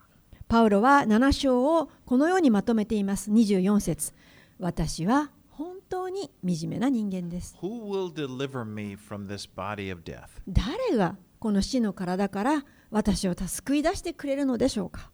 [0.49, 4.15] パウロは7章をこのようにまとめています24節
[4.61, 10.29] 私は本当に惨めな人間です Who will deliver me from this body of death?
[10.49, 15.11] 誰がこの死の体から私を救い出してくれるのでしょうか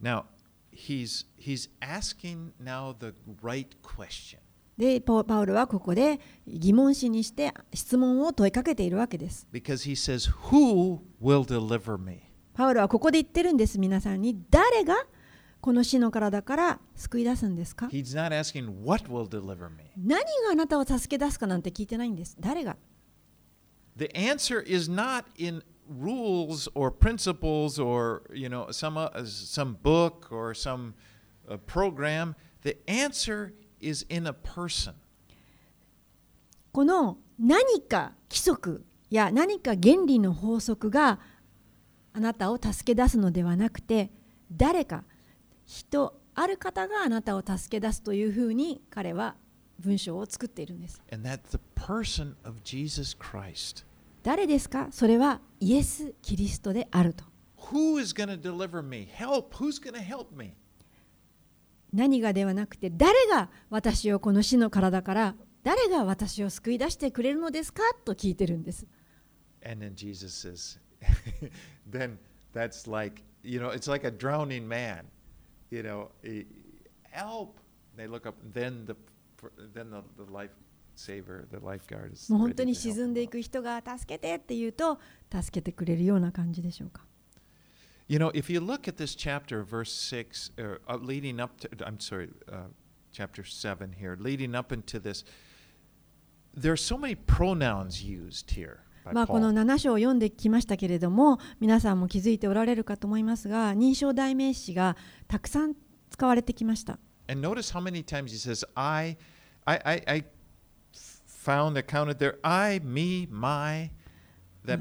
[0.00, 0.24] Now,
[0.70, 4.38] he's, he's asking now the right question.
[4.81, 12.23] でパパウロはここで疑問視にして質問を問いかけているわけです Because he says, Who will deliver me?
[12.55, 14.95] パウロはここで言ってるんです皆さんに誰が
[15.61, 19.91] この死の体から救い出すんですか He's not asking, What will deliver me?
[19.95, 22.75] 何があなたを助け出すかなんて聞いてないんです誰が
[23.95, 30.31] The answer is not in rules or principles or you know some uh, some book
[30.31, 30.95] or some
[31.47, 32.35] uh, program.
[32.63, 34.93] The answer is in a person.
[36.71, 41.19] この何か規則や何か原理の法則が
[42.13, 44.11] あなたを助け出すのではなくて
[44.51, 45.03] 誰か
[45.65, 49.35] 人ある方があなたを助け出すというふうに彼は
[49.79, 51.01] 文章を作っているんです。
[51.11, 53.85] And that's the person of Jesus Christ.
[54.23, 57.25] 誰ですかそれはイエス・キリストであると。
[57.71, 59.07] Who is going to deliver me?
[59.13, 59.55] Help.
[59.55, 60.53] Who's going to help me?
[61.93, 68.87] 何がではなくて誰が私をこの死の体から誰が私を救い出してくれるのですかと聞いてるんです。
[82.31, 84.99] もう本当に沈んでいく人が助けてって言うと
[85.31, 87.05] 助けてくれるような感じでしょうか。
[88.08, 91.98] You know, if you look at this chapter, verse 6, or, uh, leading up to, I'm
[91.98, 92.68] sorry, uh,
[93.12, 95.24] chapter 7 here, leading up into this,
[96.54, 99.64] there are so many pronouns used here by まあこの Paul.
[99.64, 104.96] 7章を読んできましたけれども皆さんも気づいておられるかと思いますが認証代名詞が
[105.28, 105.74] たくさん
[106.10, 109.16] 使われてきました And notice how many times he says, I,
[109.66, 110.24] I, I, I
[111.26, 113.90] found, I counted there, I, me, my,
[114.64, 114.80] that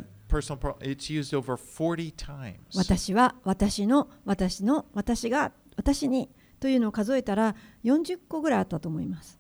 [2.74, 9.39] 私は私の私の私が私にというのを数えたら40個ぐらいあったと思います。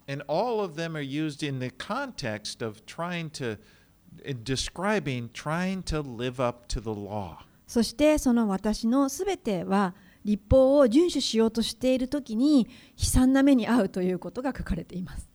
[7.66, 15.29] そしてその私のすべては立法を遵守しようとしている時に悲惨な目に遭うということが書かれています。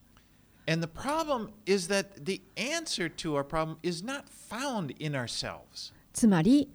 [0.68, 5.94] And the problem is that the answer to our problem is not found in ourselves.
[6.14, 6.70] つまり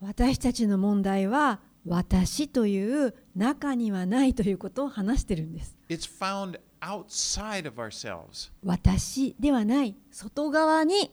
[0.00, 8.52] 私たちの問題は私という中にはないということを話してるんです It's found outside of ourselves.
[8.62, 11.10] 私ではない外側に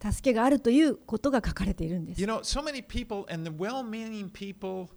[0.00, 4.88] 助けがあるということが書かれているんです You know, so many people, and the well meaning people,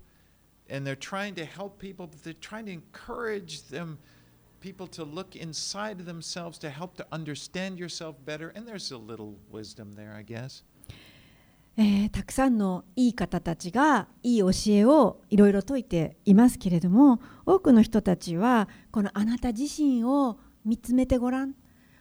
[0.70, 3.98] and they're trying to help people, but they're trying to encourage them,
[4.60, 8.52] people to look inside themselves to help to understand yourself better.
[8.56, 10.64] And there's a little wisdom there, I guess.
[11.78, 21.54] えーたくさんのいい方たちがいい教えをいろいろ説いていますけれども多くの人たちはこのあなた自身を見つめてごらん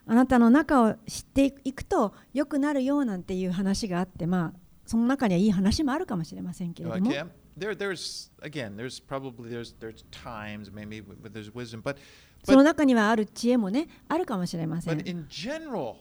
[0.05, 7.27] あなたの中を知っていくと良くなるよなんていう話があってまあその中にはいい話もあるかもしれませんけれども I'm-
[7.58, 11.96] there, there's again, there's probably there's there's times maybe but there's wisdom, but
[12.44, 15.96] その but 中にはある知恵もねあるかもしれませ but ん in general,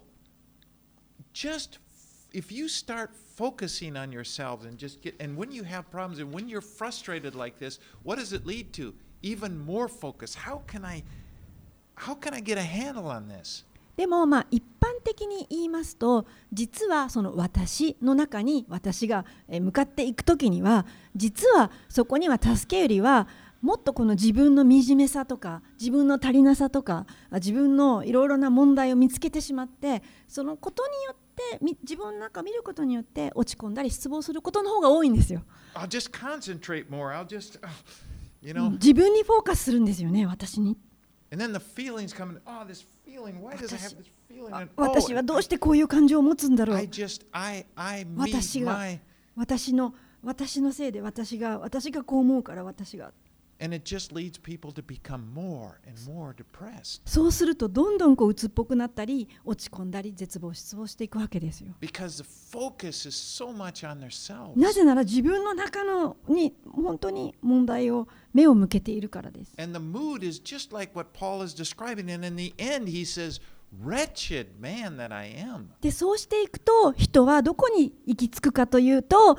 [1.34, 5.89] just f- if you start focusing on yourselves and just get and when you have
[5.89, 8.93] problems and when you're frustrated like this, what does it lead to?
[9.22, 10.36] Even more focus.
[10.36, 11.03] How can I
[11.95, 13.64] how can I get a handle on this?
[13.99, 20.86] でもまあ一般的に言いますと実はその私の中に私がえー向かっていく時には
[21.16, 23.26] 実はそこには助けよりは
[23.61, 35.42] もっとこの自分の惨めさとか自分の足りなさとかあ自分のいろいろな問題を見つけてしまってそのことによってみ自分の中を見ることによって落ち込んだり失望することの方が多いんですよ。
[35.74, 35.88] Oh,
[38.70, 40.78] 自分にフォーカスするんですよね私に。
[41.30, 42.40] and then the feelings come in.
[42.46, 42.84] Oh, this
[44.76, 46.76] 私はどうしてこういう感情を持つんだろう。
[48.16, 48.86] 私が
[49.36, 53.12] 私の私のせいで私が私がこう思うから私が。
[57.04, 61.74] そうするとどんどんこう鬱っぽくなったり落ち込んだり絶望しそうしていくわけですよ。
[64.56, 69.52] なぜなら自分の中のに本当に問題を目を向けているからです。
[73.77, 75.66] Wretched man that I am.
[75.81, 79.39] でそうしていくと人はどこに行き着くかというと本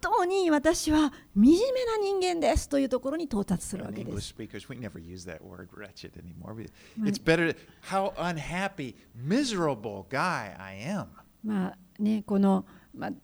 [0.00, 1.12] 当に私は惨
[1.44, 1.52] め
[1.86, 6.54] な人間ですというところに到達するわけで English す speakers, we never use that word wretched anymore.
[6.54, 6.68] We-
[7.08, 11.06] It's better, how unhappy, miserable guy I am.
[11.44, 13.14] まあねこの、まあ、え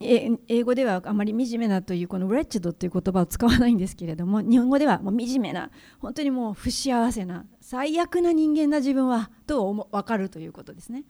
[0.00, 11.04] 英語ではあまり惨めなというこの wretched という言葉を使わないんですけれども 日本語ではもう惨めな本当にもう不幸せな最悪な人間な自分はと思分かるということですね。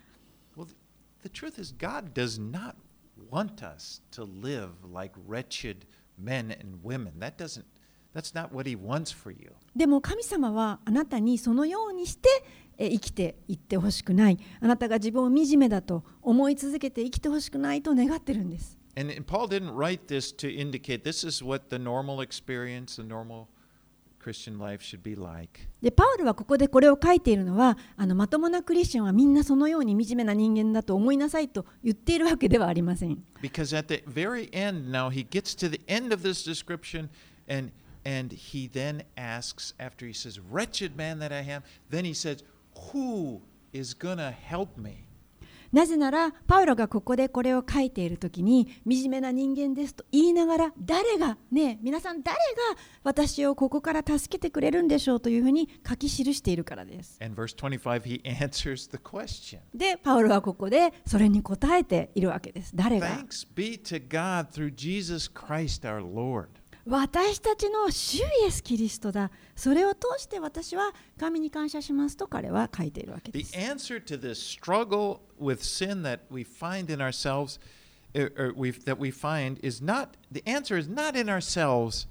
[9.75, 12.29] でも神様はあなたにそのようにして
[12.79, 23.49] 生きていってほしくないあなたが自分を惨めだと思い続けて生きてほしくないと願ってるんです And, Paul didn't write this to indicate this is what the normal experience, the normal
[24.23, 25.69] Christian life should be like.
[25.83, 37.09] でパウルはここでこれを書いているのはあのまともなクリスチャンはみんなそのように惨めな人間だと思いなさいと言っているわけではありません Because at the very end, now he gets to the end of this description,
[37.49, 37.73] and
[38.05, 42.45] and he then asks, after he says, "Wretched man that I am," then he says,
[42.93, 43.41] "Who
[43.73, 45.07] is gonna help me?"
[45.73, 52.43] なぜならパウロがここでこれを書いている時に惨めな人間ですと言いながら誰がね皆さん誰が
[53.03, 59.61] 私をここから助けてくれるんでしょうというふうに書き記しているからです And verse 25, he answers the question.
[59.75, 66.49] でパウロはここでそれに答えているわけです誰が？Thanks be to God through Jesus Christ our Lord.
[66.85, 69.31] 私たちの主イエス・キリストだ。
[69.55, 73.57] それを通して私は神に感謝しますと彼は書いているわけ The です。
[73.57, 77.61] answer to this struggle with sin that we find in ourselves,
[78.15, 82.09] or, or we that we find, is not the answer is not in ourselves.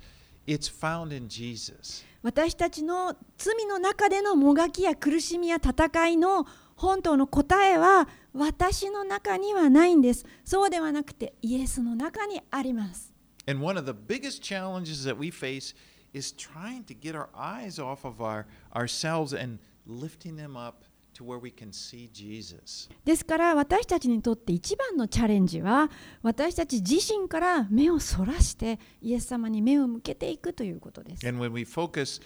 [0.48, 2.06] It's found in Jesus.
[2.24, 6.46] 私たちの罪の中でのもがきや苦しみや戦いの
[6.76, 10.26] 本当の答えは私の中にはないんです。
[10.46, 13.11] そうではなくてイエスの中にあります。
[13.52, 15.74] And one of the biggest challenges that we face
[16.14, 20.86] is trying to get our eyes off of our ourselves and lifting them up
[21.16, 22.90] to where we can see Jesus.
[23.04, 25.90] ですから私たちにとって一番のチャレンジは
[26.22, 31.28] 私たち自身から目をそらしてイエス様に目を向けていくということです。
[31.28, 32.22] And when we focus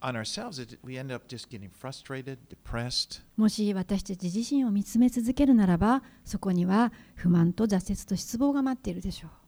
[0.00, 9.41] on ourselves, it, we end up just getting frustrated, depressed, もし私たち自身を見つめ続けるならばそこには不満と挫折と失望が待っているでしょう。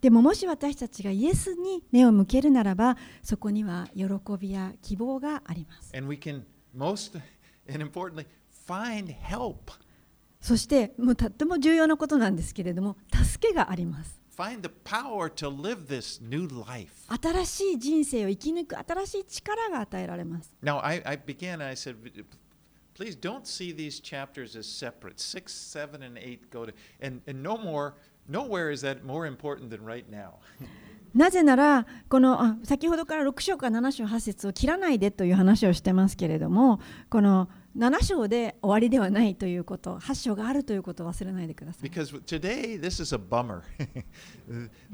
[0.00, 4.04] でももし私たちがイエスに目を向けるならば、そこには喜
[4.38, 5.90] びや希望があります。
[10.42, 14.20] そして、もうとっても重要なことなんですけれども、助けがあります。
[17.22, 20.52] 新しい人生を生き抜く新しい力が与えられます。
[22.94, 27.56] Please don't see these chapters as separate six seven and eight go to and, and no
[27.56, 27.94] more
[28.28, 30.38] nowhere is that more important than right now
[31.14, 41.88] なぜならこのあ先ほどから6章から7章8節を切らないでという話をしてますけれどもこの7章で終わりではないということ8章があるということを忘れないでください。
[41.88, 43.62] because today this is a bummer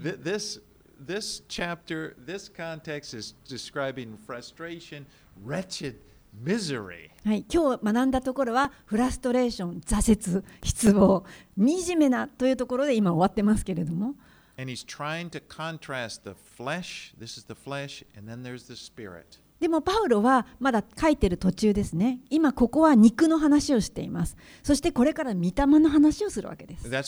[0.03, 0.61] Th- this
[1.07, 5.07] this chapter this context is describing frustration
[5.42, 5.96] wretched
[6.35, 7.11] misery.
[7.24, 11.24] 今日学んだところはフラストレーション、挫折、失望、
[11.59, 14.14] 惨めなというところで今終わってますけれども。
[19.61, 22.20] でもパウロはまだ書いてる途中ですね。
[22.31, 24.37] 今ここは肉の話をしています。
[24.62, 26.89] そしてこれから見たまの話をするわけです。
[26.89, 26.99] で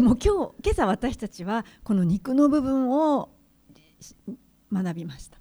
[0.00, 3.30] も今日、今朝私たちはこの肉の部分を
[4.72, 5.38] 学びました。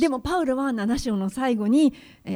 [0.00, 1.92] でもパウロは7章の最後に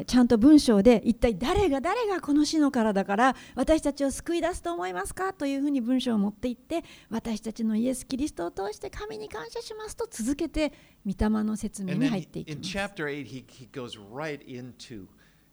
[0.06, 10.72] ちゃんと文章で一体誰が誰がこの死の体から私たちを救い出すと思いますかというふうに文章を持っていって私たちのイエス・キリストを通して神に感謝しますと続けて
[11.06, 12.70] 御霊の説明に入っていきます。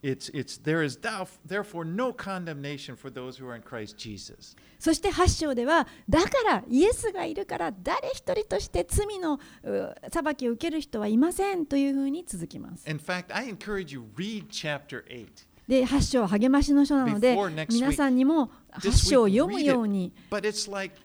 [0.03, 0.97] It's, it's there is
[1.45, 4.55] therefore no condemnation for those who are in Christ Jesus.
[4.79, 12.89] そして8章ではだからイエスがいるから誰一人として罪のう裁きを受ける人はいませんというふうに続きます。
[12.89, 15.27] In fact, I encourage you read chapter 8.
[15.67, 17.37] で8章は励ましの書なので
[17.69, 18.49] 皆さんにも
[18.79, 20.95] This 8章を読むよう.に But it's like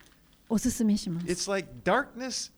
[0.48, 1.26] お勧めします。
[1.26, 2.50] it's like darkness,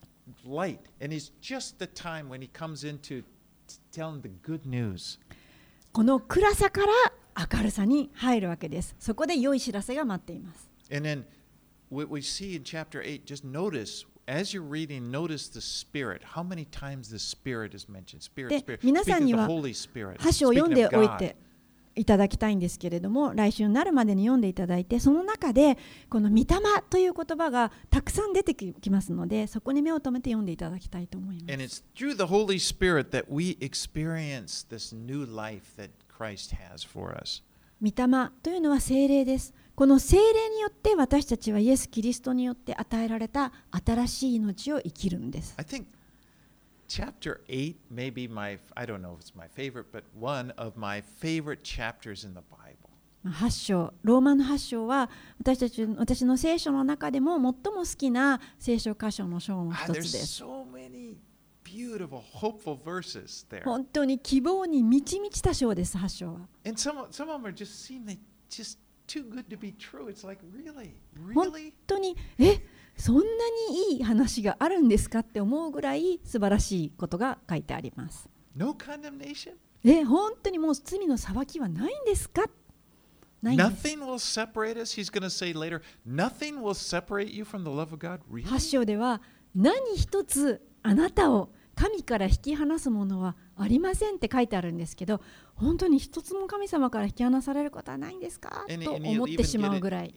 [0.46, 3.22] light, and it's just the time when he comes into
[3.66, 5.18] t- telling the good news.
[5.98, 6.92] この暗さから
[7.52, 8.94] 明るさに入るわけです。
[9.00, 10.70] そこで良い知らせが待っています。
[10.92, 11.24] And then
[11.90, 16.20] what we see in chapter 8, just notice as you're reading, notice the Spirit.
[16.36, 18.22] How many times the Spirit is mentioned?
[18.22, 18.78] Spirit, で Spirit.
[18.84, 21.34] 皆さんには.8章を読んでおい.て
[21.98, 25.76] いただきたいんですけれども来週になるまでに読んでいただいてその中で
[26.08, 26.46] この「御霊」
[26.88, 31.46] という言葉がたくさん出てきますのでそこに目を留めて読んでいただきたいと思います。
[37.80, 39.54] 御霊というのは精霊です。
[39.76, 45.54] この精霊によって私たちはイエス・キリストによって与えられた新しい命を生きるんです。
[45.56, 45.84] I think
[46.88, 50.76] chapter 8 may be my, I don't know if it's my favorite, but one of
[50.76, 52.90] my favorite chapters in the Bible.
[53.26, 60.42] 8章ローマの8章は私たち私の聖書の中でも最も好きな聖書箇所の章の Ah, 一 there's つです。
[60.42, 61.16] so many
[61.64, 63.64] beautiful, hopeful verses there.
[63.64, 66.40] 本当に希望に満ち満ちた章です、8章は。
[66.64, 68.18] And some, of- some of them are just seem they
[68.48, 68.78] just
[69.08, 70.06] too good to be true.
[70.08, 70.92] It's like, really?
[71.34, 71.72] 本?
[71.86, 72.60] 当にえ
[72.98, 73.22] そんな
[73.70, 78.28] にいい話があるんですかって思うぐらい素晴らしいことが書いてあります。
[78.56, 79.52] No condemnation?
[79.84, 82.44] え本当にもう罪の裁きはないんですか
[83.40, 83.88] ないんです。
[83.88, 85.00] Nothing will separate us.
[85.00, 88.20] He's going to say later, nothing will separate you from the love of God.
[88.28, 88.44] Really?
[88.46, 89.22] 8章では
[89.54, 95.20] 何一つあなたを神から引き離すものはありませんって書いてあるんですけど
[95.54, 98.64] 本当に一つも神様から引き離されることはないんですか？
[98.84, 100.12] と思ってしまうぐらい,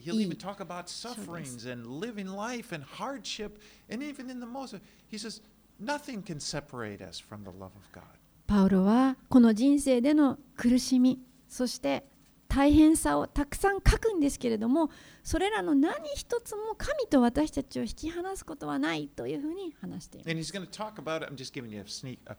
[8.47, 12.05] パウロはこの人生での苦しみそして
[12.54, 14.89] 大変さをたくさん書くんですけれども
[15.24, 20.30] それらの何一つも神と私たちを引き離すことはないというふうに話しています。
[20.30, 21.32] And he's going to talk about it.
[21.32, 22.36] I'm just giving you a sneak a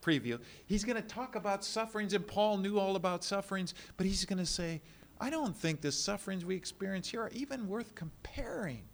[0.00, 0.40] preview.
[0.66, 4.38] He's going to talk about sufferings, and Paul knew all about sufferings, but he's going
[4.38, 4.80] to say,
[5.20, 8.84] I don't think the sufferings we experience here are even worth comparing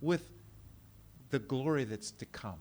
[0.00, 0.32] with
[1.30, 2.58] the glory that's to come.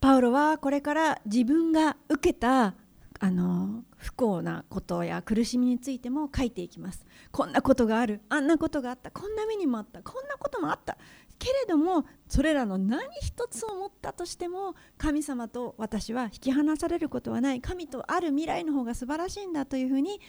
[0.00, 2.74] パウロはこれから自分が受けた
[3.20, 7.04] あの不幸なことや苦しみについても書いていきます。
[7.32, 10.96] こんなことがある、あんなことがあった、こんな目にもあった、こんなこともあった。
[11.38, 20.20] けれどもそれらの何一つを持ったとしても神様と私は引き離されることはない神とある未来の方が素晴らしいんだというふうに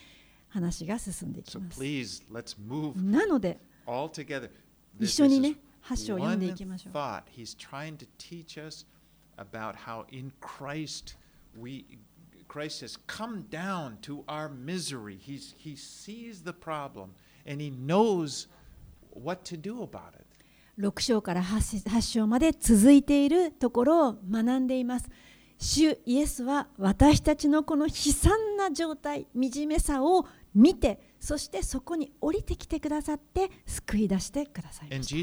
[0.49, 1.81] 話が進んでいき So ます。
[1.81, 3.59] please, let's move なので.
[4.99, 6.93] 一緒にね is 8章を読んでいきましょう。
[6.93, 7.23] thought.
[7.35, 8.85] He's trying to teach us
[9.37, 11.17] about how in Christ
[11.59, 11.85] we
[12.49, 15.17] Christ has come down to our misery.
[15.21, 17.11] He's, he sees the problem
[17.45, 18.47] and he knows
[19.11, 20.25] what to do about it.
[20.79, 25.09] 6章から 8, 8章まで続いているところを学んでいます。
[25.59, 30.25] 主イエスは私たちのこの悲惨な状態、惨めさを
[30.55, 35.15] 見て、そしてそこに降りてきてくださって救い出してくださいました。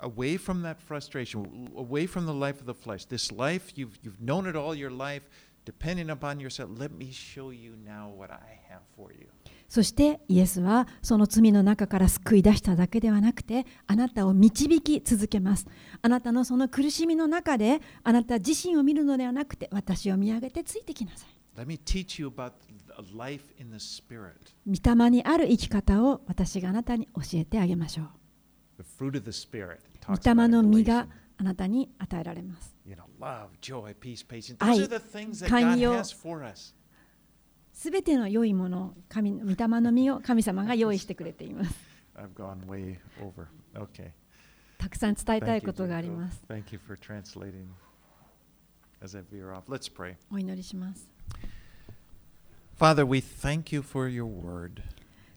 [0.00, 3.06] Away from that frustration, away from the life of the flesh.
[3.06, 5.22] This life, you've, you've known it all your life,
[5.64, 6.70] depending upon yourself.
[6.76, 9.28] Let me show you now what I have for you.
[9.68, 15.66] そしてイエスはその罪の中から救い出しただけではなくてあなたを導き続けます
[16.00, 21.28] あなたのその苦しみの中であなた自身を見るのではなくて私を見上げてついてきなさい
[23.78, 24.32] Spirit.
[24.66, 28.08] 御霊にある生き方を私があなたに教えてあげましょう
[30.06, 31.06] 御霊の実が
[31.36, 32.74] あなたに与えられます。
[34.60, 34.78] 愛、
[35.48, 35.92] 寛容、
[37.72, 41.74] すべての良いもの、神御霊の実を神様が用意してくれています。
[44.78, 46.42] たくさん伝えたいことがあります。
[50.30, 51.08] お祈りします。
[52.78, 54.82] Father, we thank you for your word.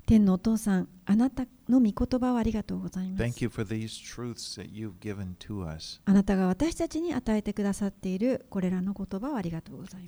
[0.06, 3.20] 天のお父さん、あなたの御言葉をありがとうございます。
[6.06, 10.08] あなたが私たちに与えてくださっているこれらの言葉をありがとうございま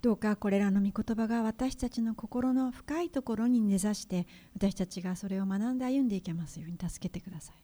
[0.00, 7.56] どうかこれらの御言葉が私たちの心の深いところに根ざして私たちがそれを学んで歩んでいけますように助けてください。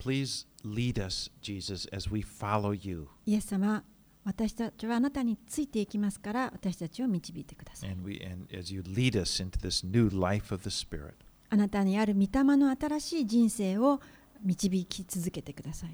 [0.00, 0.46] Please
[3.26, 3.84] イエス様
[4.24, 7.96] 私たちはあなたについていきますから、私たちを導いてください。
[11.52, 14.00] あなたにある御霊の新しい人生を
[14.42, 15.90] 導き続けてください。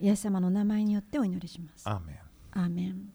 [0.00, 1.88] イエス様の名前によってお祈りします。
[1.88, 2.18] アーメン。
[2.52, 3.12] アーメン。